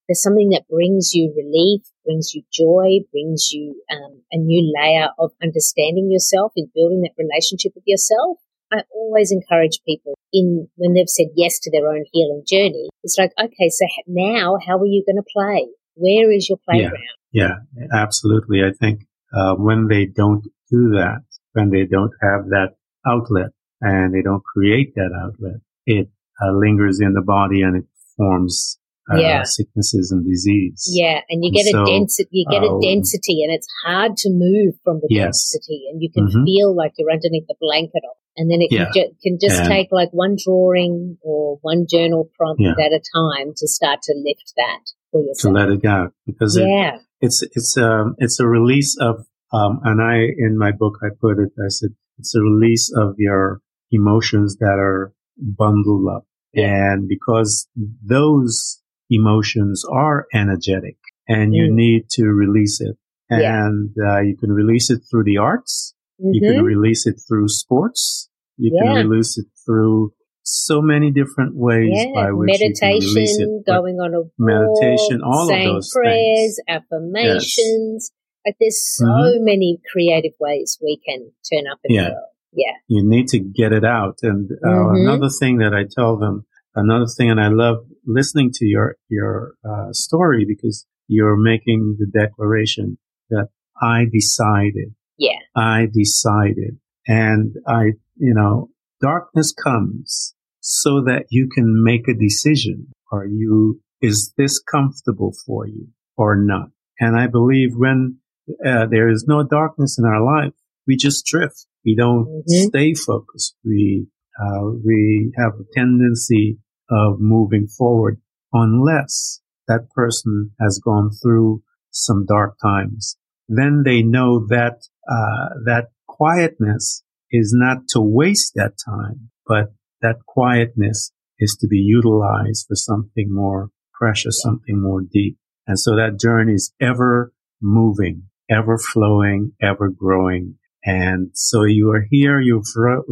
[0.09, 5.09] there's something that brings you relief, brings you joy, brings you um, a new layer
[5.19, 8.38] of understanding yourself and building that relationship with yourself.
[8.73, 12.88] I always encourage people in when they've said yes to their own healing journey.
[13.03, 15.69] It's like, okay, so now how are you going to play?
[15.95, 16.90] Where is your Yeah.
[16.90, 17.03] playground?
[17.33, 17.55] Yeah,
[17.93, 18.62] absolutely.
[18.62, 24.14] I think uh, when they don't do that, when they don't have that outlet and
[24.14, 26.09] they don't create that outlet, it
[26.43, 27.85] uh, lingers in the body and it
[28.17, 28.79] forms
[29.12, 29.43] uh, Yeah.
[29.45, 30.88] sicknesses and disease.
[30.93, 32.29] Yeah, and you And get a so, density.
[32.33, 35.25] You get a uh, density, and it's hard to move from the Yes.
[35.53, 36.45] density, and you can Mhm.
[36.45, 38.17] feel like you're underneath the blanket of.
[38.37, 38.87] And then it Yeah.
[38.87, 42.73] can, ju- can just And- take like one drawing or one journal prompt Yeah.
[42.73, 44.81] at a time to start to lift that
[45.12, 49.25] for to let it go because it, yeah, it's it's um it's a release of
[49.53, 53.14] um and I in my book I put it I said it's a release of
[53.19, 53.61] your
[53.93, 57.69] emotions that are bundled up and because
[58.05, 60.97] those emotions are energetic
[61.29, 61.75] and you Mm.
[61.75, 62.97] need to release it
[63.31, 63.67] Yeah.
[63.67, 66.64] and uh, you can release it through the arts you can Mhm.
[66.64, 68.83] release it through sports you Yeah.
[68.95, 70.12] can release it through
[70.43, 72.12] so many different ways yeah.
[72.14, 75.90] by which you can Meditation, it going on a walk, meditation, all of saying those
[75.95, 78.11] prayers, affirmations.
[78.47, 79.40] Like there's so Mhm.
[79.45, 82.09] many creative ways we can turn up in Yeah.
[82.09, 82.25] the world.
[82.57, 82.77] Yeah.
[82.87, 84.19] you need to get it out.
[84.23, 85.01] And uh, Mhm.
[85.03, 89.55] another thing that I tell them, another thing, and I love listening to your your
[89.69, 92.99] uh, story because you're making the declaration
[93.31, 93.49] that
[93.81, 95.39] I decided, Yeah.
[95.55, 102.89] I decided, and I you know, darkness comes so that you can make a decision.
[103.13, 106.69] Are you, is this comfortable for you or not?
[106.99, 108.19] And I believe when
[108.65, 110.53] uh, there is no darkness in our life,
[110.87, 111.67] we just drift.
[111.85, 112.69] We don't mm-hmm.
[112.69, 113.57] stay focused.
[113.65, 114.07] We,
[114.41, 116.59] uh, we have a tendency
[116.90, 118.20] of moving forward
[118.53, 123.16] unless that person has gone through some dark times.
[123.49, 130.16] Then they know that, uh, that quietness is not to waste that time, but that
[130.27, 135.38] quietness is to be utilized for something more precious, something more deep.
[135.66, 140.57] And so that journey is ever moving, ever flowing, ever growing.
[140.85, 143.07] And so you are here, you've wrote,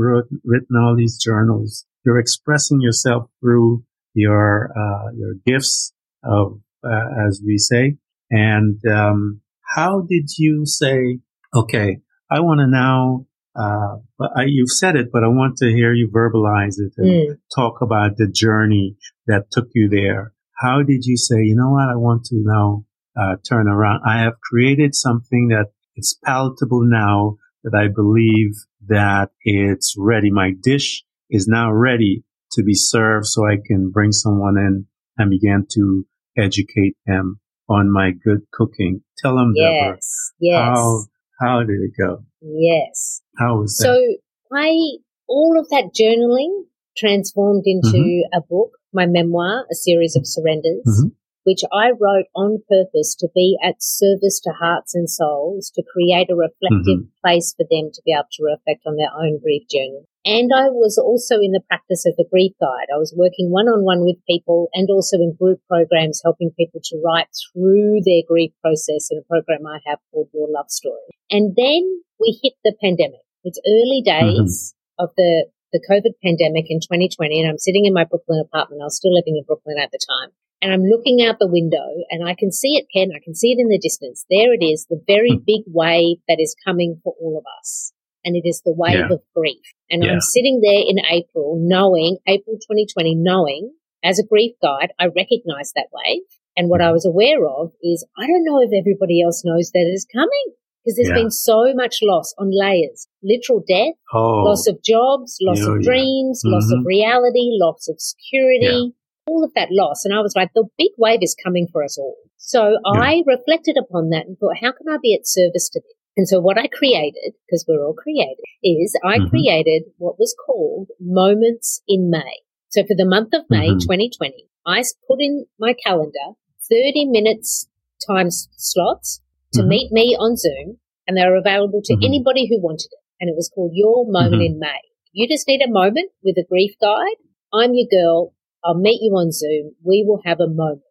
[0.44, 3.84] written all these journals, you're expressing yourself through
[4.14, 5.92] your, uh, your gifts
[6.24, 7.96] of, uh, as we say.
[8.30, 9.40] And, um,
[9.74, 11.20] how did you say,
[11.54, 11.98] okay,
[12.30, 13.98] I want to now, uh,
[14.34, 17.38] I, you've said it, but I want to hear you verbalize it and mm.
[17.54, 20.32] talk about the journey that took you there.
[20.58, 22.84] How did you say, you know what, I want to now
[23.18, 24.02] uh, turn around?
[24.06, 28.54] I have created something that it's palatable now that I believe
[28.88, 30.30] that it's ready.
[30.30, 34.86] My dish is now ready to be served so I can bring someone in
[35.18, 36.04] and begin to
[36.36, 39.02] educate them on my good cooking.
[39.18, 39.98] Tell them, yes, Deborah,
[40.40, 40.68] yes.
[40.68, 41.04] how,
[41.40, 42.24] how did it go?
[42.40, 43.22] Yes.
[43.38, 43.84] How was that?
[43.84, 46.66] So I, all of that journaling
[46.96, 48.38] transformed into mm-hmm.
[48.38, 50.84] a book, my memoir, a series of surrenders.
[50.86, 51.08] Mm-hmm
[51.44, 56.30] which I wrote on purpose to be at service to hearts and souls, to create
[56.30, 57.20] a reflective mm-hmm.
[57.24, 60.06] place for them to be able to reflect on their own grief journey.
[60.24, 62.94] And I was also in the practice of the grief guide.
[62.94, 66.80] I was working one on one with people and also in group programs, helping people
[66.84, 71.10] to write through their grief process in a program I have called Your Love Story.
[71.30, 71.82] And then
[72.20, 73.26] we hit the pandemic.
[73.42, 75.04] It's early days mm-hmm.
[75.04, 77.42] of the, the COVID pandemic in 2020.
[77.42, 78.82] And I'm sitting in my Brooklyn apartment.
[78.82, 80.30] I was still living in Brooklyn at the time
[80.62, 83.10] and I'm looking out the window and I can see it, Ken.
[83.14, 84.24] I can see it in the distance.
[84.30, 85.42] There it is, the very hmm.
[85.44, 87.92] big wave that is coming for all of us.
[88.24, 89.12] And it is the wave yeah.
[89.12, 89.62] of grief.
[89.90, 90.12] And yeah.
[90.12, 93.72] I'm sitting there in April knowing, April 2020, knowing
[94.04, 96.22] as a grief guide, I recognize that wave.
[96.56, 96.92] And what I hmm.
[96.92, 100.54] was aware of is I don't know if everybody else knows that it is coming
[100.84, 101.22] because there's yeah.
[101.22, 104.42] been so much loss on layers, literal death, oh.
[104.44, 106.54] loss of jobs, loss oh, of dreams, mm-hmm.
[106.54, 106.86] loss of mm-hmm.
[106.86, 108.94] reality, loss of security
[109.26, 110.04] all of that loss.
[110.04, 112.16] And I was like, the big wave is coming for us all.
[112.36, 112.78] So.
[112.84, 115.96] I reflected upon that and thought, how can I be at service to them?
[116.16, 119.28] And so what I created, because we're all creative, is I mm-hmm.
[119.28, 122.42] created what was called Moments in May.
[122.68, 123.78] So for the month of May mm-hmm.
[123.78, 126.36] 2020, I put in my calendar
[126.70, 127.66] 30 minutes
[128.06, 129.20] times slots
[129.52, 129.68] to mm-hmm.
[129.68, 132.04] meet me on Zoom and they were available to mm-hmm.
[132.04, 133.02] anybody who wanted it.
[133.20, 134.54] And it was called Your Moment mm-hmm.
[134.54, 134.80] in May.
[135.12, 137.20] You just need a moment with a grief guide.
[137.52, 138.34] I'm your girl.
[138.64, 139.74] I'll meet you on Zoom.
[139.84, 140.82] We will have a moment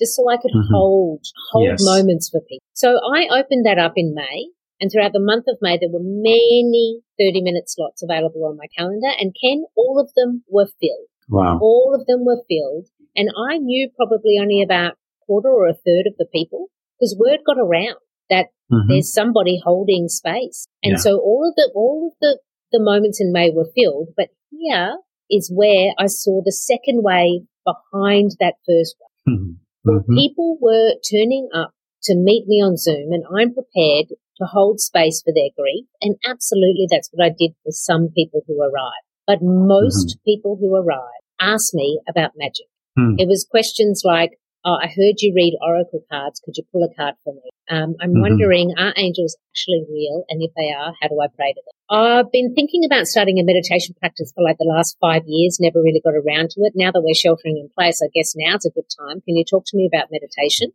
[0.00, 0.72] just so I could mm-hmm.
[0.72, 1.84] hold, hold yes.
[1.84, 2.64] moments for people.
[2.72, 4.48] So I opened that up in May
[4.80, 8.66] and throughout the month of May, there were many 30 minute slots available on my
[8.76, 11.08] calendar and Ken, all of them were filled.
[11.28, 11.58] Wow.
[11.60, 12.88] All of them were filled.
[13.14, 17.16] And I knew probably only about a quarter or a third of the people because
[17.18, 18.88] word got around that mm-hmm.
[18.88, 20.66] there's somebody holding space.
[20.82, 20.98] And yeah.
[20.98, 22.38] so all of the, all of the,
[22.72, 24.96] the moments in May were filled, but here
[25.30, 29.56] is where I saw the second wave behind that first wave.
[29.86, 30.14] Mm-hmm.
[30.14, 34.08] People were turning up to meet me on Zoom and I'm prepared
[34.40, 35.86] to hold space for their grief.
[36.02, 39.06] And absolutely that's what I did for some people who arrived.
[39.26, 40.24] But most mm-hmm.
[40.24, 42.66] people who arrived asked me about magic.
[42.98, 43.14] Mm.
[43.18, 46.40] It was questions like, oh, I heard you read oracle cards.
[46.44, 47.48] Could you pull a card for me?
[47.70, 48.20] Um, I'm mm-hmm.
[48.20, 50.24] wondering, are angels actually real?
[50.28, 51.76] And if they are, how do I pray to them?
[51.90, 55.82] I've been thinking about starting a meditation practice for like the last five years, never
[55.82, 56.74] really got around to it.
[56.76, 59.20] Now that we're sheltering in place, I guess now's a good time.
[59.22, 60.70] Can you talk to me about meditation?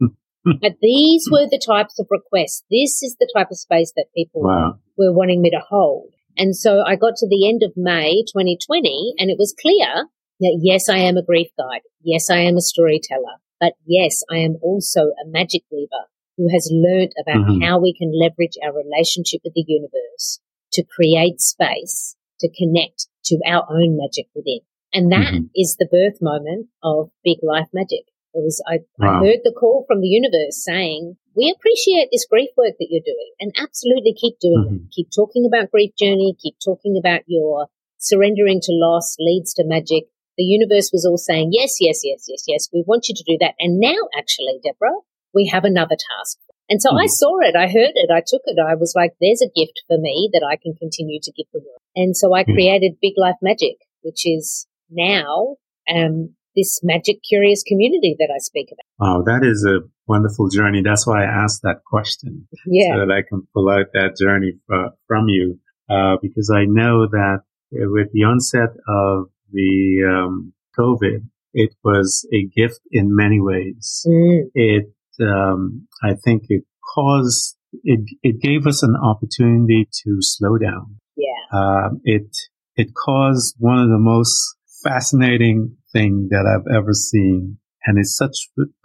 [0.62, 2.64] But these were the types of requests.
[2.70, 4.80] This is the type of space that people wow.
[4.98, 6.14] were wanting me to hold.
[6.38, 10.08] And so I got to the end of May 2020 and it was clear
[10.40, 11.82] that yes, I am a grief guide.
[12.04, 13.40] Yes, I am a storyteller.
[13.60, 17.62] But yes, I am also a magic weaver who has learned about mm-hmm.
[17.62, 20.42] how we can leverage our relationship with the universe
[20.74, 24.60] to create space to connect to our own magic within.
[24.94, 25.46] And that mm-hmm.
[25.56, 28.06] is the birth moment of big life magic.
[28.36, 29.24] It was, I, wow.
[29.24, 33.06] I heard the call from the universe saying, we appreciate this grief work that you're
[33.06, 34.76] doing and absolutely keep doing mm-hmm.
[34.86, 34.92] it.
[34.92, 36.36] Keep talking about grief journey.
[36.38, 37.68] Keep talking about your
[37.98, 40.06] surrendering to loss leads to magic
[40.38, 43.38] the universe was all saying, yes, yes, yes, yes, yes, we want you to do
[43.40, 43.56] that.
[43.60, 45.00] And now, actually, Deborah,
[45.34, 46.38] we have another task.
[46.70, 47.02] And so mm.
[47.02, 48.58] I saw it, I heard it, I took it.
[48.60, 51.60] I was like, there's a gift for me that I can continue to give the
[51.60, 51.82] world.
[51.96, 55.56] And so I created Big Life Magic, which is now
[55.94, 58.86] um, this magic curious community that I speak about.
[59.00, 60.82] Wow, that is a wonderful journey.
[60.84, 62.48] That's why I asked that question.
[62.66, 62.94] Yeah.
[62.94, 65.60] So that I can pull out that journey uh, from you.
[65.88, 67.42] Uh, because I know that
[67.72, 74.04] with the onset of the um, COVID, it was a gift in many ways.
[74.08, 74.50] Mm.
[74.56, 76.64] It, um, I think it
[76.96, 81.00] caused, it, it gave us an opportunity to slow down.
[81.16, 81.58] Yeah.
[81.58, 82.36] Um, it,
[82.76, 87.58] it caused one of the most fascinating thing that I've ever seen.
[87.86, 88.36] And it's such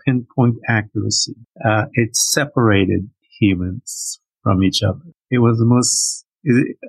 [0.07, 1.35] pinpoint accuracy.
[1.65, 3.09] Uh, it separated
[3.41, 5.01] humans from each other.
[5.31, 6.25] It was the most,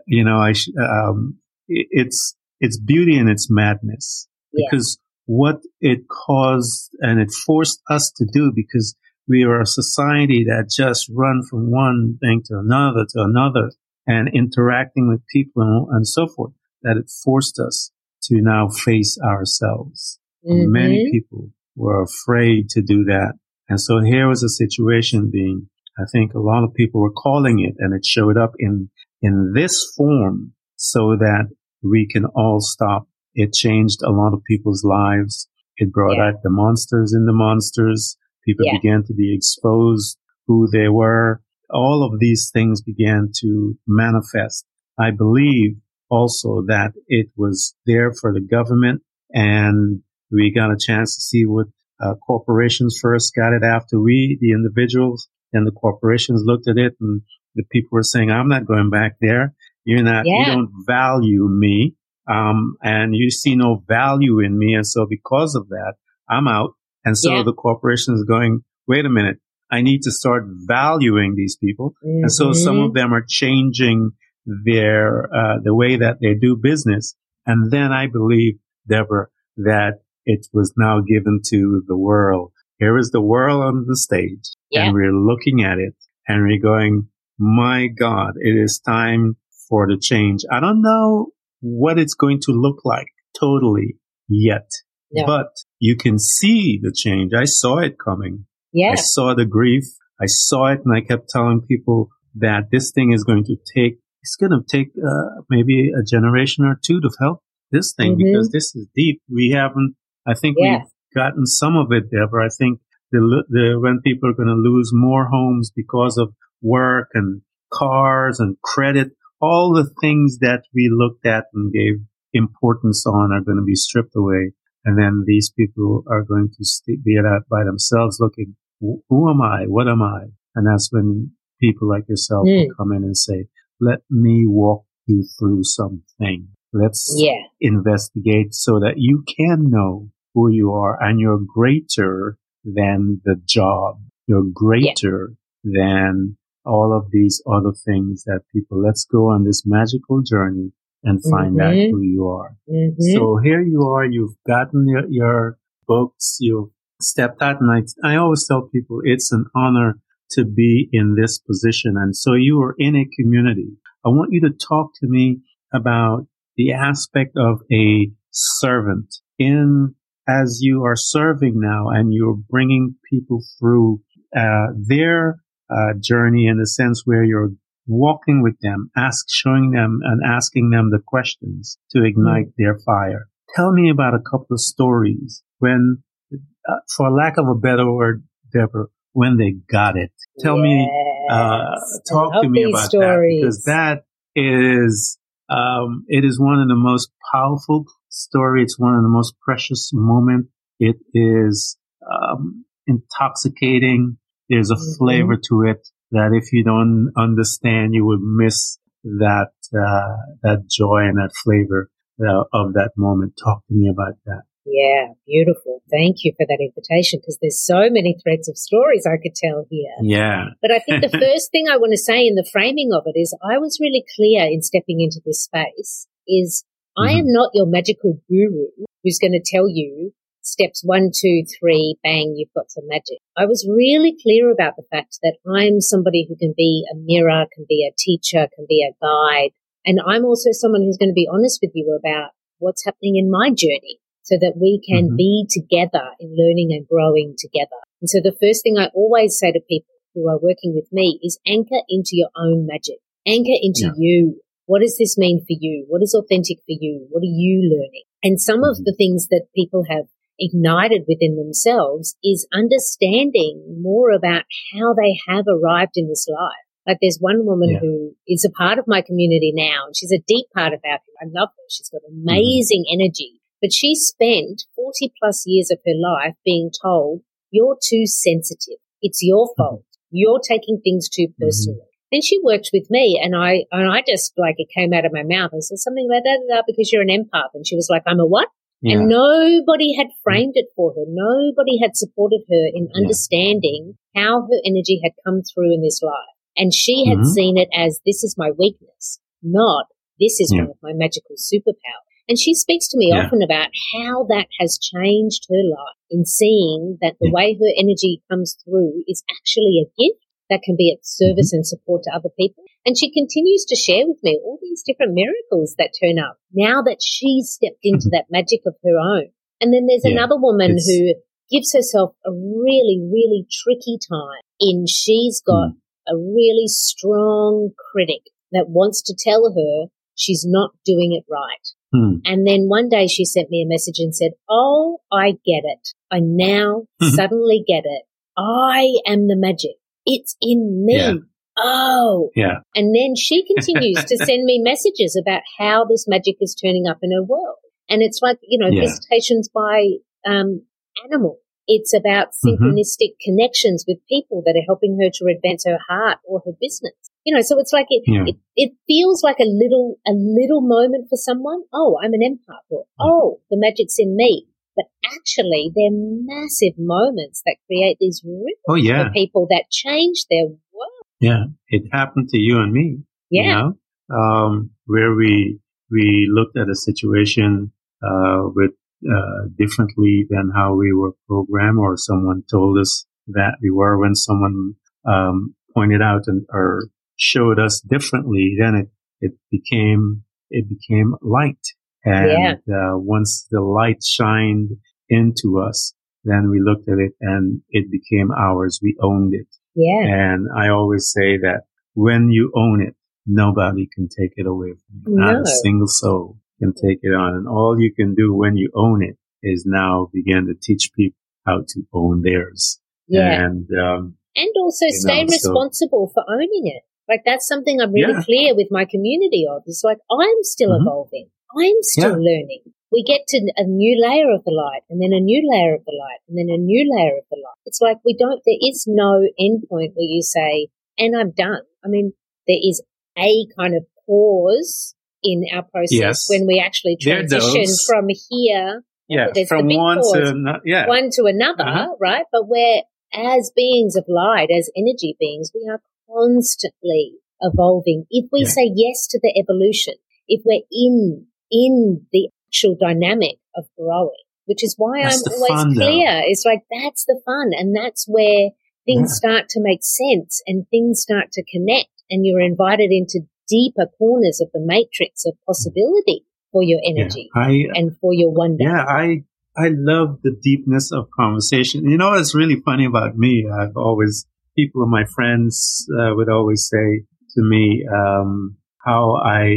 [0.05, 4.67] you know, I, um, it's, it's beauty and its madness Yeah.
[4.69, 8.95] because what it caused and it forced us to do because
[9.27, 13.71] we are a society that just run from one thing to another to another
[14.07, 16.51] and interacting with people and, and so forth
[16.83, 17.90] that it forced us
[18.23, 20.19] to now face ourselves.
[20.45, 20.71] Mhm.
[20.71, 23.33] Many people were afraid to do that.
[23.69, 27.59] And so here was a situation being, I think a lot of people were calling
[27.59, 28.89] it and it showed up in,
[29.21, 31.47] in this form so that
[31.83, 33.07] we can all stop.
[33.33, 35.47] It changed a lot of people's lives.
[35.77, 36.27] It brought Yeah.
[36.29, 38.17] out the monsters in the monsters.
[38.45, 38.73] People Yeah.
[38.81, 40.17] began to be exposed
[40.47, 41.41] who they were.
[41.69, 44.65] All of these things began to manifest.
[44.99, 45.77] I believe
[46.11, 49.01] also that it was there for the government
[49.31, 50.01] and
[50.31, 51.67] we got a chance to see what
[52.03, 56.93] uh, corporations first got it after we, the individuals, and the corporations looked at it
[56.99, 57.21] and
[57.55, 59.53] the people were saying, I'm not going back there.
[59.85, 61.95] You're not, you don't value me.
[62.29, 64.73] Um, and you see no value in me.
[64.73, 65.93] And so because of that,
[66.29, 66.71] I'm out.
[67.03, 67.43] And so Yeah.
[67.43, 69.37] the corporation is going, wait a minute.
[69.69, 71.93] I need to start valuing these people.
[72.01, 72.85] And so some Mhm.
[72.87, 74.11] of them are changing
[74.45, 77.15] their, uh, the way that they do business.
[77.45, 78.55] And then I believe,
[78.89, 79.27] Deborah,
[79.57, 82.51] that it was now given to the world.
[82.77, 84.85] Here is the world on the stage Yeah.
[84.85, 85.95] and we're looking at it
[86.27, 87.07] and we're going,
[87.39, 89.37] my God, it is time
[89.69, 90.41] for the change.
[90.51, 91.27] I don't know
[91.61, 93.07] what it's going to look like
[93.39, 94.69] totally yet,
[95.11, 95.25] No.
[95.25, 95.47] but
[95.79, 97.33] you can see the change.
[97.33, 98.45] I saw it coming.
[98.73, 98.91] yeah.
[98.91, 99.83] I saw the grief.
[100.19, 103.99] I saw it and I kept telling people that this thing is going to take,
[104.23, 107.39] it's going to take uh, maybe a generation or two to help
[107.71, 108.23] this thing Mhm.
[108.23, 109.21] because this is deep.
[109.29, 109.95] We haven't,
[110.27, 110.79] I think Yeah.
[110.79, 112.45] we've gotten some of it, Deborah.
[112.45, 112.79] I think
[113.11, 117.41] the, the, when people are going to lose more homes because of work and
[117.73, 119.11] cars and credit,
[119.41, 121.95] all the things that we looked at and gave
[122.33, 124.51] importance on are going to be stripped away.
[124.85, 129.41] And then these people are going to st- be out by themselves looking, who am
[129.41, 129.65] I?
[129.67, 130.25] What am I?
[130.55, 132.67] And that's when people like yourself Mm.
[132.67, 133.47] will come in and say,
[133.81, 136.47] let me walk you through something.
[136.71, 137.41] Let's Yeah.
[137.59, 143.99] investigate so that you can know who you are and you're greater than the job.
[144.27, 150.21] You're greater than all of these other things that people, let's go on this magical
[150.21, 150.71] journey
[151.03, 151.91] and find out Mhm.
[151.91, 152.55] who you are.
[152.69, 152.95] Mhm.
[153.15, 155.57] So here you are, you've gotten your, your
[155.87, 156.69] books, you've
[157.01, 159.99] stepped out and I, I always tell people it's an honor
[160.31, 161.95] to be in this position.
[161.97, 163.77] And so you are in a community.
[164.05, 165.41] I want you to talk to me
[165.73, 166.27] about
[166.57, 169.95] the aspect of a servant in
[170.27, 174.01] as you are serving now and you're bringing people through
[174.35, 177.51] uh, their uh, journey in the sense where you're
[177.87, 183.27] walking with them, ask, showing them and asking them the questions to ignite their fire.
[183.55, 186.03] Tell me about a couple of stories when,
[186.33, 188.23] uh, for lack of a better word,
[188.53, 190.11] Deborah, when they got it.
[190.39, 190.89] Tell me,
[191.29, 191.75] uh,
[192.09, 193.39] talk to me about stories.
[193.39, 194.03] that because that
[194.35, 195.17] is,
[195.49, 198.63] um, it is one of the most powerful story.
[198.63, 200.47] It's one of the most precious moment.
[200.79, 201.77] It is,
[202.09, 204.17] um, intoxicating.
[204.49, 204.97] There's a Mhm.
[204.97, 211.03] flavor to it that if you don't understand, you would miss that, uh, that joy
[211.07, 211.89] and that flavor
[212.19, 213.33] uh, of that moment.
[213.43, 214.43] Talk to me about that.
[214.65, 215.81] Yeah, beautiful.
[215.89, 219.65] Thank you for that invitation because there's so many threads of stories I could tell
[219.69, 219.95] here.
[220.01, 220.53] Yeah.
[220.61, 223.17] But I think the first thing I want to say in the framing of it
[223.17, 226.63] is I was really clear in stepping into this space is
[226.97, 227.33] I am mm-hmm.
[227.33, 228.69] not your magical guru
[229.03, 233.17] who's going to tell you steps one, two, three, bang, you've got some magic.
[233.37, 237.45] I was really clear about the fact that I'm somebody who can be a mirror,
[237.53, 239.51] can be a teacher, can be a guide.
[239.85, 243.31] And I'm also someone who's going to be honest with you about what's happening in
[243.31, 244.00] my journey
[244.31, 245.17] so that we can Mhm.
[245.17, 247.75] be together in learning and growing together.
[247.99, 251.19] And so the first thing I always say to people who are working with me
[251.21, 252.99] is anchor into your own magic.
[253.27, 253.97] Anchor into Yeah.
[253.97, 254.41] you.
[254.67, 255.85] What does this mean for you?
[255.89, 257.07] What is authentic for you?
[257.09, 258.03] What are you learning?
[258.23, 258.83] And some of mm-hmm.
[258.85, 260.07] the things that people have
[260.39, 266.65] ignited within themselves is understanding more about how they have arrived in this life.
[266.87, 267.79] Like there's one woman yeah.
[267.79, 270.99] who is a part of my community now and she's a deep part of our,
[271.21, 271.65] I love her.
[271.69, 272.27] She's got mm-hmm.
[272.27, 273.01] amazing mm-hmm.
[273.01, 278.79] energy, but she spent 40 plus years of her life being told, you're too sensitive.
[279.01, 279.61] It's your mm-hmm.
[279.61, 279.81] fault.
[279.81, 280.17] Mm-hmm.
[280.17, 281.45] You're taking things too mm-hmm.
[281.45, 281.79] personally.
[281.79, 281.87] Mm-hmm.
[282.13, 285.13] And she worked with me and I, and I just like it came out of
[285.13, 285.51] my mouth.
[285.53, 287.53] I said something about that because you're an empath.
[287.53, 288.49] And she was like, I'm a what?
[288.81, 288.97] Yeah.
[288.97, 291.05] And nobody had framed it for her.
[291.07, 294.23] Nobody had supported her in understanding yeah.
[294.23, 296.35] how her energy had come through in this life.
[296.57, 297.31] And she had mm-hmm.
[297.31, 299.85] seen it as this is my weakness, not
[300.19, 300.61] this is yeah.
[300.61, 302.10] one of my magical superpowers.
[302.27, 303.25] And she speaks to me yeah.
[303.25, 307.35] often about how that has changed her life in seeing that the yeah.
[307.35, 311.63] way her energy comes through is actually a gift that can be at service mm-hmm.
[311.63, 312.63] and support to other people.
[312.85, 316.81] And she continues to share with me all these different miracles that turn up now
[316.81, 318.17] that she's stepped into mm-hmm.
[318.17, 319.29] that magic of her own.
[319.61, 321.13] And then there's another woman who
[321.51, 328.23] gives herself a really, really tricky time in she's got mm a really strong critic
[328.51, 331.67] that wants to tell her she's not doing it right.
[331.93, 332.19] Hmm.
[332.25, 335.89] And then one day she sent me a message and said, Oh, I get it.
[336.11, 337.09] I now hmm.
[337.09, 338.03] suddenly get it.
[338.37, 339.75] I am the magic.
[340.05, 340.97] It's in me.
[340.97, 341.13] Yeah.
[341.59, 342.29] Oh.
[342.35, 342.59] Yeah.
[342.75, 346.99] And then she continues to send me messages about how this magic is turning up
[347.01, 347.57] in her world.
[347.89, 348.81] And it's like, you know, yeah.
[348.81, 349.87] visitations by
[350.25, 350.61] um,
[351.05, 351.39] animals
[351.71, 352.49] it's about mm-hmm.
[352.49, 353.31] synchronistic mm-hmm.
[353.31, 356.93] connections with people that are helping her to advance her heart or her business.
[357.23, 358.23] You know, so it's like it, yeah.
[358.25, 361.61] it, it, feels like a little, a little moment for someone.
[361.71, 364.47] Oh, I'm an empath or, oh, the magic's in me.
[364.75, 369.03] But actually, they're massive moments that create these ripples oh, yeah.
[369.03, 371.05] for people that change their world.
[371.19, 371.43] Yeah.
[371.67, 373.03] It happened to you and me.
[373.29, 373.43] Yeah.
[373.43, 373.75] You
[374.09, 375.59] know, um, where we,
[375.91, 378.71] we looked at a situation, uh, with
[379.09, 384.15] uh, differently than how we were programmed or someone told us that we were when
[384.15, 384.75] someone
[385.05, 386.83] um, pointed out and or
[387.15, 388.89] showed us differently then it
[389.21, 391.65] it became it became light.
[392.03, 392.31] And
[392.67, 392.75] yeah.
[392.75, 394.71] uh, once the light shined
[395.09, 395.93] into us
[396.23, 398.79] then we looked at it and it became ours.
[398.83, 399.47] We owned it.
[399.73, 400.03] Yeah.
[400.05, 401.61] And i always say that
[401.93, 402.95] when you own it
[403.25, 405.19] nobody can take it away from you.
[405.19, 405.31] No.
[405.31, 407.33] not a single soul can take it on.
[407.35, 411.17] And all you can do when you own it is now begin to teach people
[411.45, 412.79] how to own theirs.
[413.07, 413.45] Yeah.
[413.45, 416.83] And, um, and also stay know, responsible so, for owning it.
[417.09, 418.23] Like that's something I'm really yeah.
[418.23, 419.63] clear with my community of.
[419.65, 420.87] It's like I'm still mm-hmm.
[420.87, 421.27] evolving.
[421.57, 422.31] I'm still yeah.
[422.31, 422.61] learning.
[422.91, 425.83] We get to a new layer of the light and then a new layer of
[425.85, 427.59] the light and then a new layer of the light.
[427.65, 431.63] It's like we don't, there is no end point where you say, and I'm done.
[431.83, 432.13] I mean,
[432.47, 432.81] there is
[433.17, 436.25] a kind of pause in our process yes.
[436.29, 438.83] when we actually transition from here.
[439.07, 440.87] Yeah, from one to yeah.
[440.87, 441.95] one to another, uh-huh.
[441.99, 442.23] right?
[442.31, 448.05] But we're as beings of light, as energy beings, we are constantly evolving.
[448.09, 448.47] If we yeah.
[448.47, 449.95] say yes to the evolution,
[450.27, 455.49] if we're in in the actual dynamic of growing, which is why that's I'm always
[455.49, 456.07] fun, clear.
[456.07, 456.21] Though.
[456.25, 458.51] It's like that's the fun, and that's where
[458.85, 459.29] things yeah.
[459.29, 464.39] start to make sense and things start to connect, and you're invited into deeper corners
[464.41, 468.63] of the matrix of possibility for your energy yeah, I, and for your wonder.
[468.63, 469.23] Yeah, I
[469.57, 471.89] I love the deepness of conversation.
[471.89, 473.45] You know, it's really funny about me.
[473.51, 474.25] I've always
[474.55, 477.03] people of my friends uh, would always say
[477.35, 479.55] to me um, how I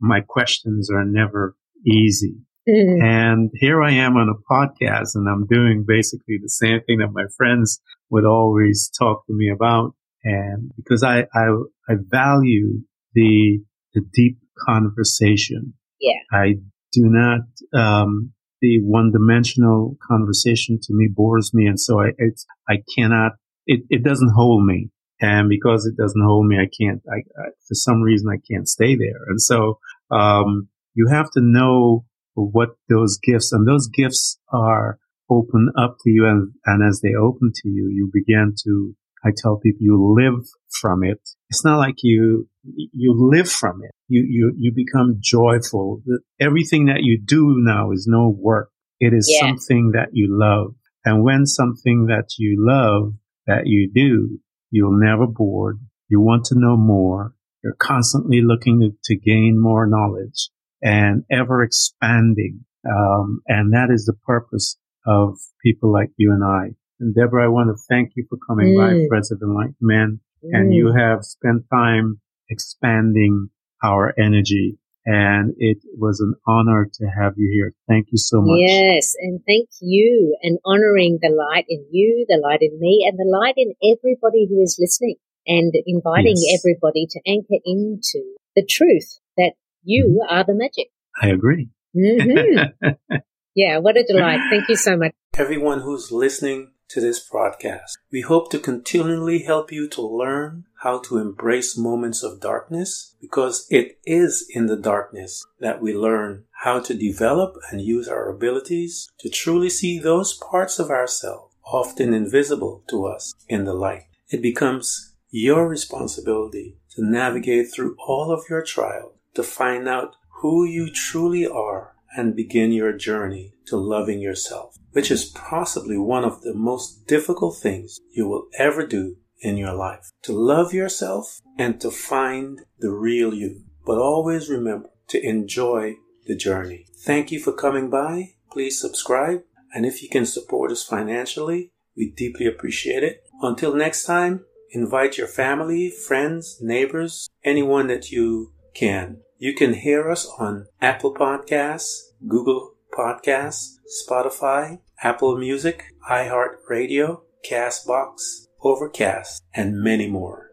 [0.00, 2.36] my questions are never easy.
[2.68, 3.02] Mm-hmm.
[3.02, 7.12] And here I am on a podcast and I'm doing basically the same thing that
[7.12, 7.80] my friends
[8.10, 9.94] would always talk to me about.
[10.24, 11.46] And because I, I,
[11.88, 12.82] I value
[13.16, 13.58] the
[13.94, 14.38] the deep
[14.68, 15.74] conversation.
[16.00, 16.20] Yeah.
[16.30, 16.56] I
[16.92, 17.40] do not
[17.74, 23.32] um, the one dimensional conversation to me bores me, and so I it's, I cannot.
[23.66, 24.90] It, it doesn't hold me,
[25.20, 27.02] and because it doesn't hold me, I can't.
[27.10, 29.78] I, I for some reason I can't stay there, and so
[30.10, 32.04] um, you have to know
[32.34, 34.98] what those gifts and those gifts are
[35.30, 38.94] open up to you, and and as they open to you, you begin to
[39.26, 40.46] I tell people you live
[40.80, 41.20] from it.
[41.48, 43.92] It's not like you, you live from it.
[44.08, 46.02] You, you, you become joyful.
[46.40, 48.70] Everything that you do now is no work.
[49.00, 49.48] It is yeah.
[49.48, 50.74] something that you love.
[51.04, 53.14] And when something that you love
[53.46, 54.38] that you do,
[54.70, 55.78] you'll never bored.
[56.08, 57.32] You want to know more.
[57.62, 60.50] You're constantly looking to, to gain more knowledge
[60.82, 62.64] and ever expanding.
[62.88, 66.76] Um, and that is the purpose of people like you and I.
[67.00, 68.76] And Deborah, I want to thank you for coming mm.
[68.78, 70.20] by Friends of Enlightenment.
[70.44, 70.50] Mm.
[70.52, 73.50] And you have spent time expanding
[73.82, 74.78] our energy.
[75.04, 77.72] And it was an honor to have you here.
[77.88, 78.58] Thank you so much.
[78.58, 83.16] Yes, and thank you and honoring the light in you, the light in me, and
[83.16, 85.14] the light in everybody who is listening
[85.46, 86.60] and inviting yes.
[86.60, 89.52] everybody to anchor into the truth that
[89.84, 90.34] you mm-hmm.
[90.34, 90.88] are the magic.
[91.22, 91.68] I agree.
[91.96, 93.16] Mm-hmm.
[93.54, 94.40] yeah, what a delight.
[94.50, 95.12] Thank you so much.
[95.36, 100.98] Everyone who's listening to this broadcast, we hope to continually help you to learn how
[101.00, 106.80] to embrace moments of darkness because it is in the darkness that we learn how
[106.80, 112.84] to develop and use our abilities to truly see those parts of ourselves often invisible
[112.88, 114.04] to us in the light.
[114.28, 120.64] It becomes your responsibility to navigate through all of your trials to find out who
[120.64, 126.40] you truly are and begin your journey to loving yourself, which is possibly one of
[126.40, 130.10] the most difficult things you will ever do in your life.
[130.22, 133.64] To love yourself and to find the real you.
[133.84, 136.86] But always remember to enjoy the journey.
[137.04, 138.36] Thank you for coming by.
[138.50, 139.42] Please subscribe.
[139.74, 143.22] And if you can support us financially, we deeply appreciate it.
[143.42, 149.18] Until next time, invite your family, friends, neighbors, anyone that you can.
[149.36, 153.74] You can hear us on Apple Podcasts, Google Podcasts,
[154.08, 160.45] Spotify, Apple Music, iHeartRadio, Castbox, Overcast, and many more.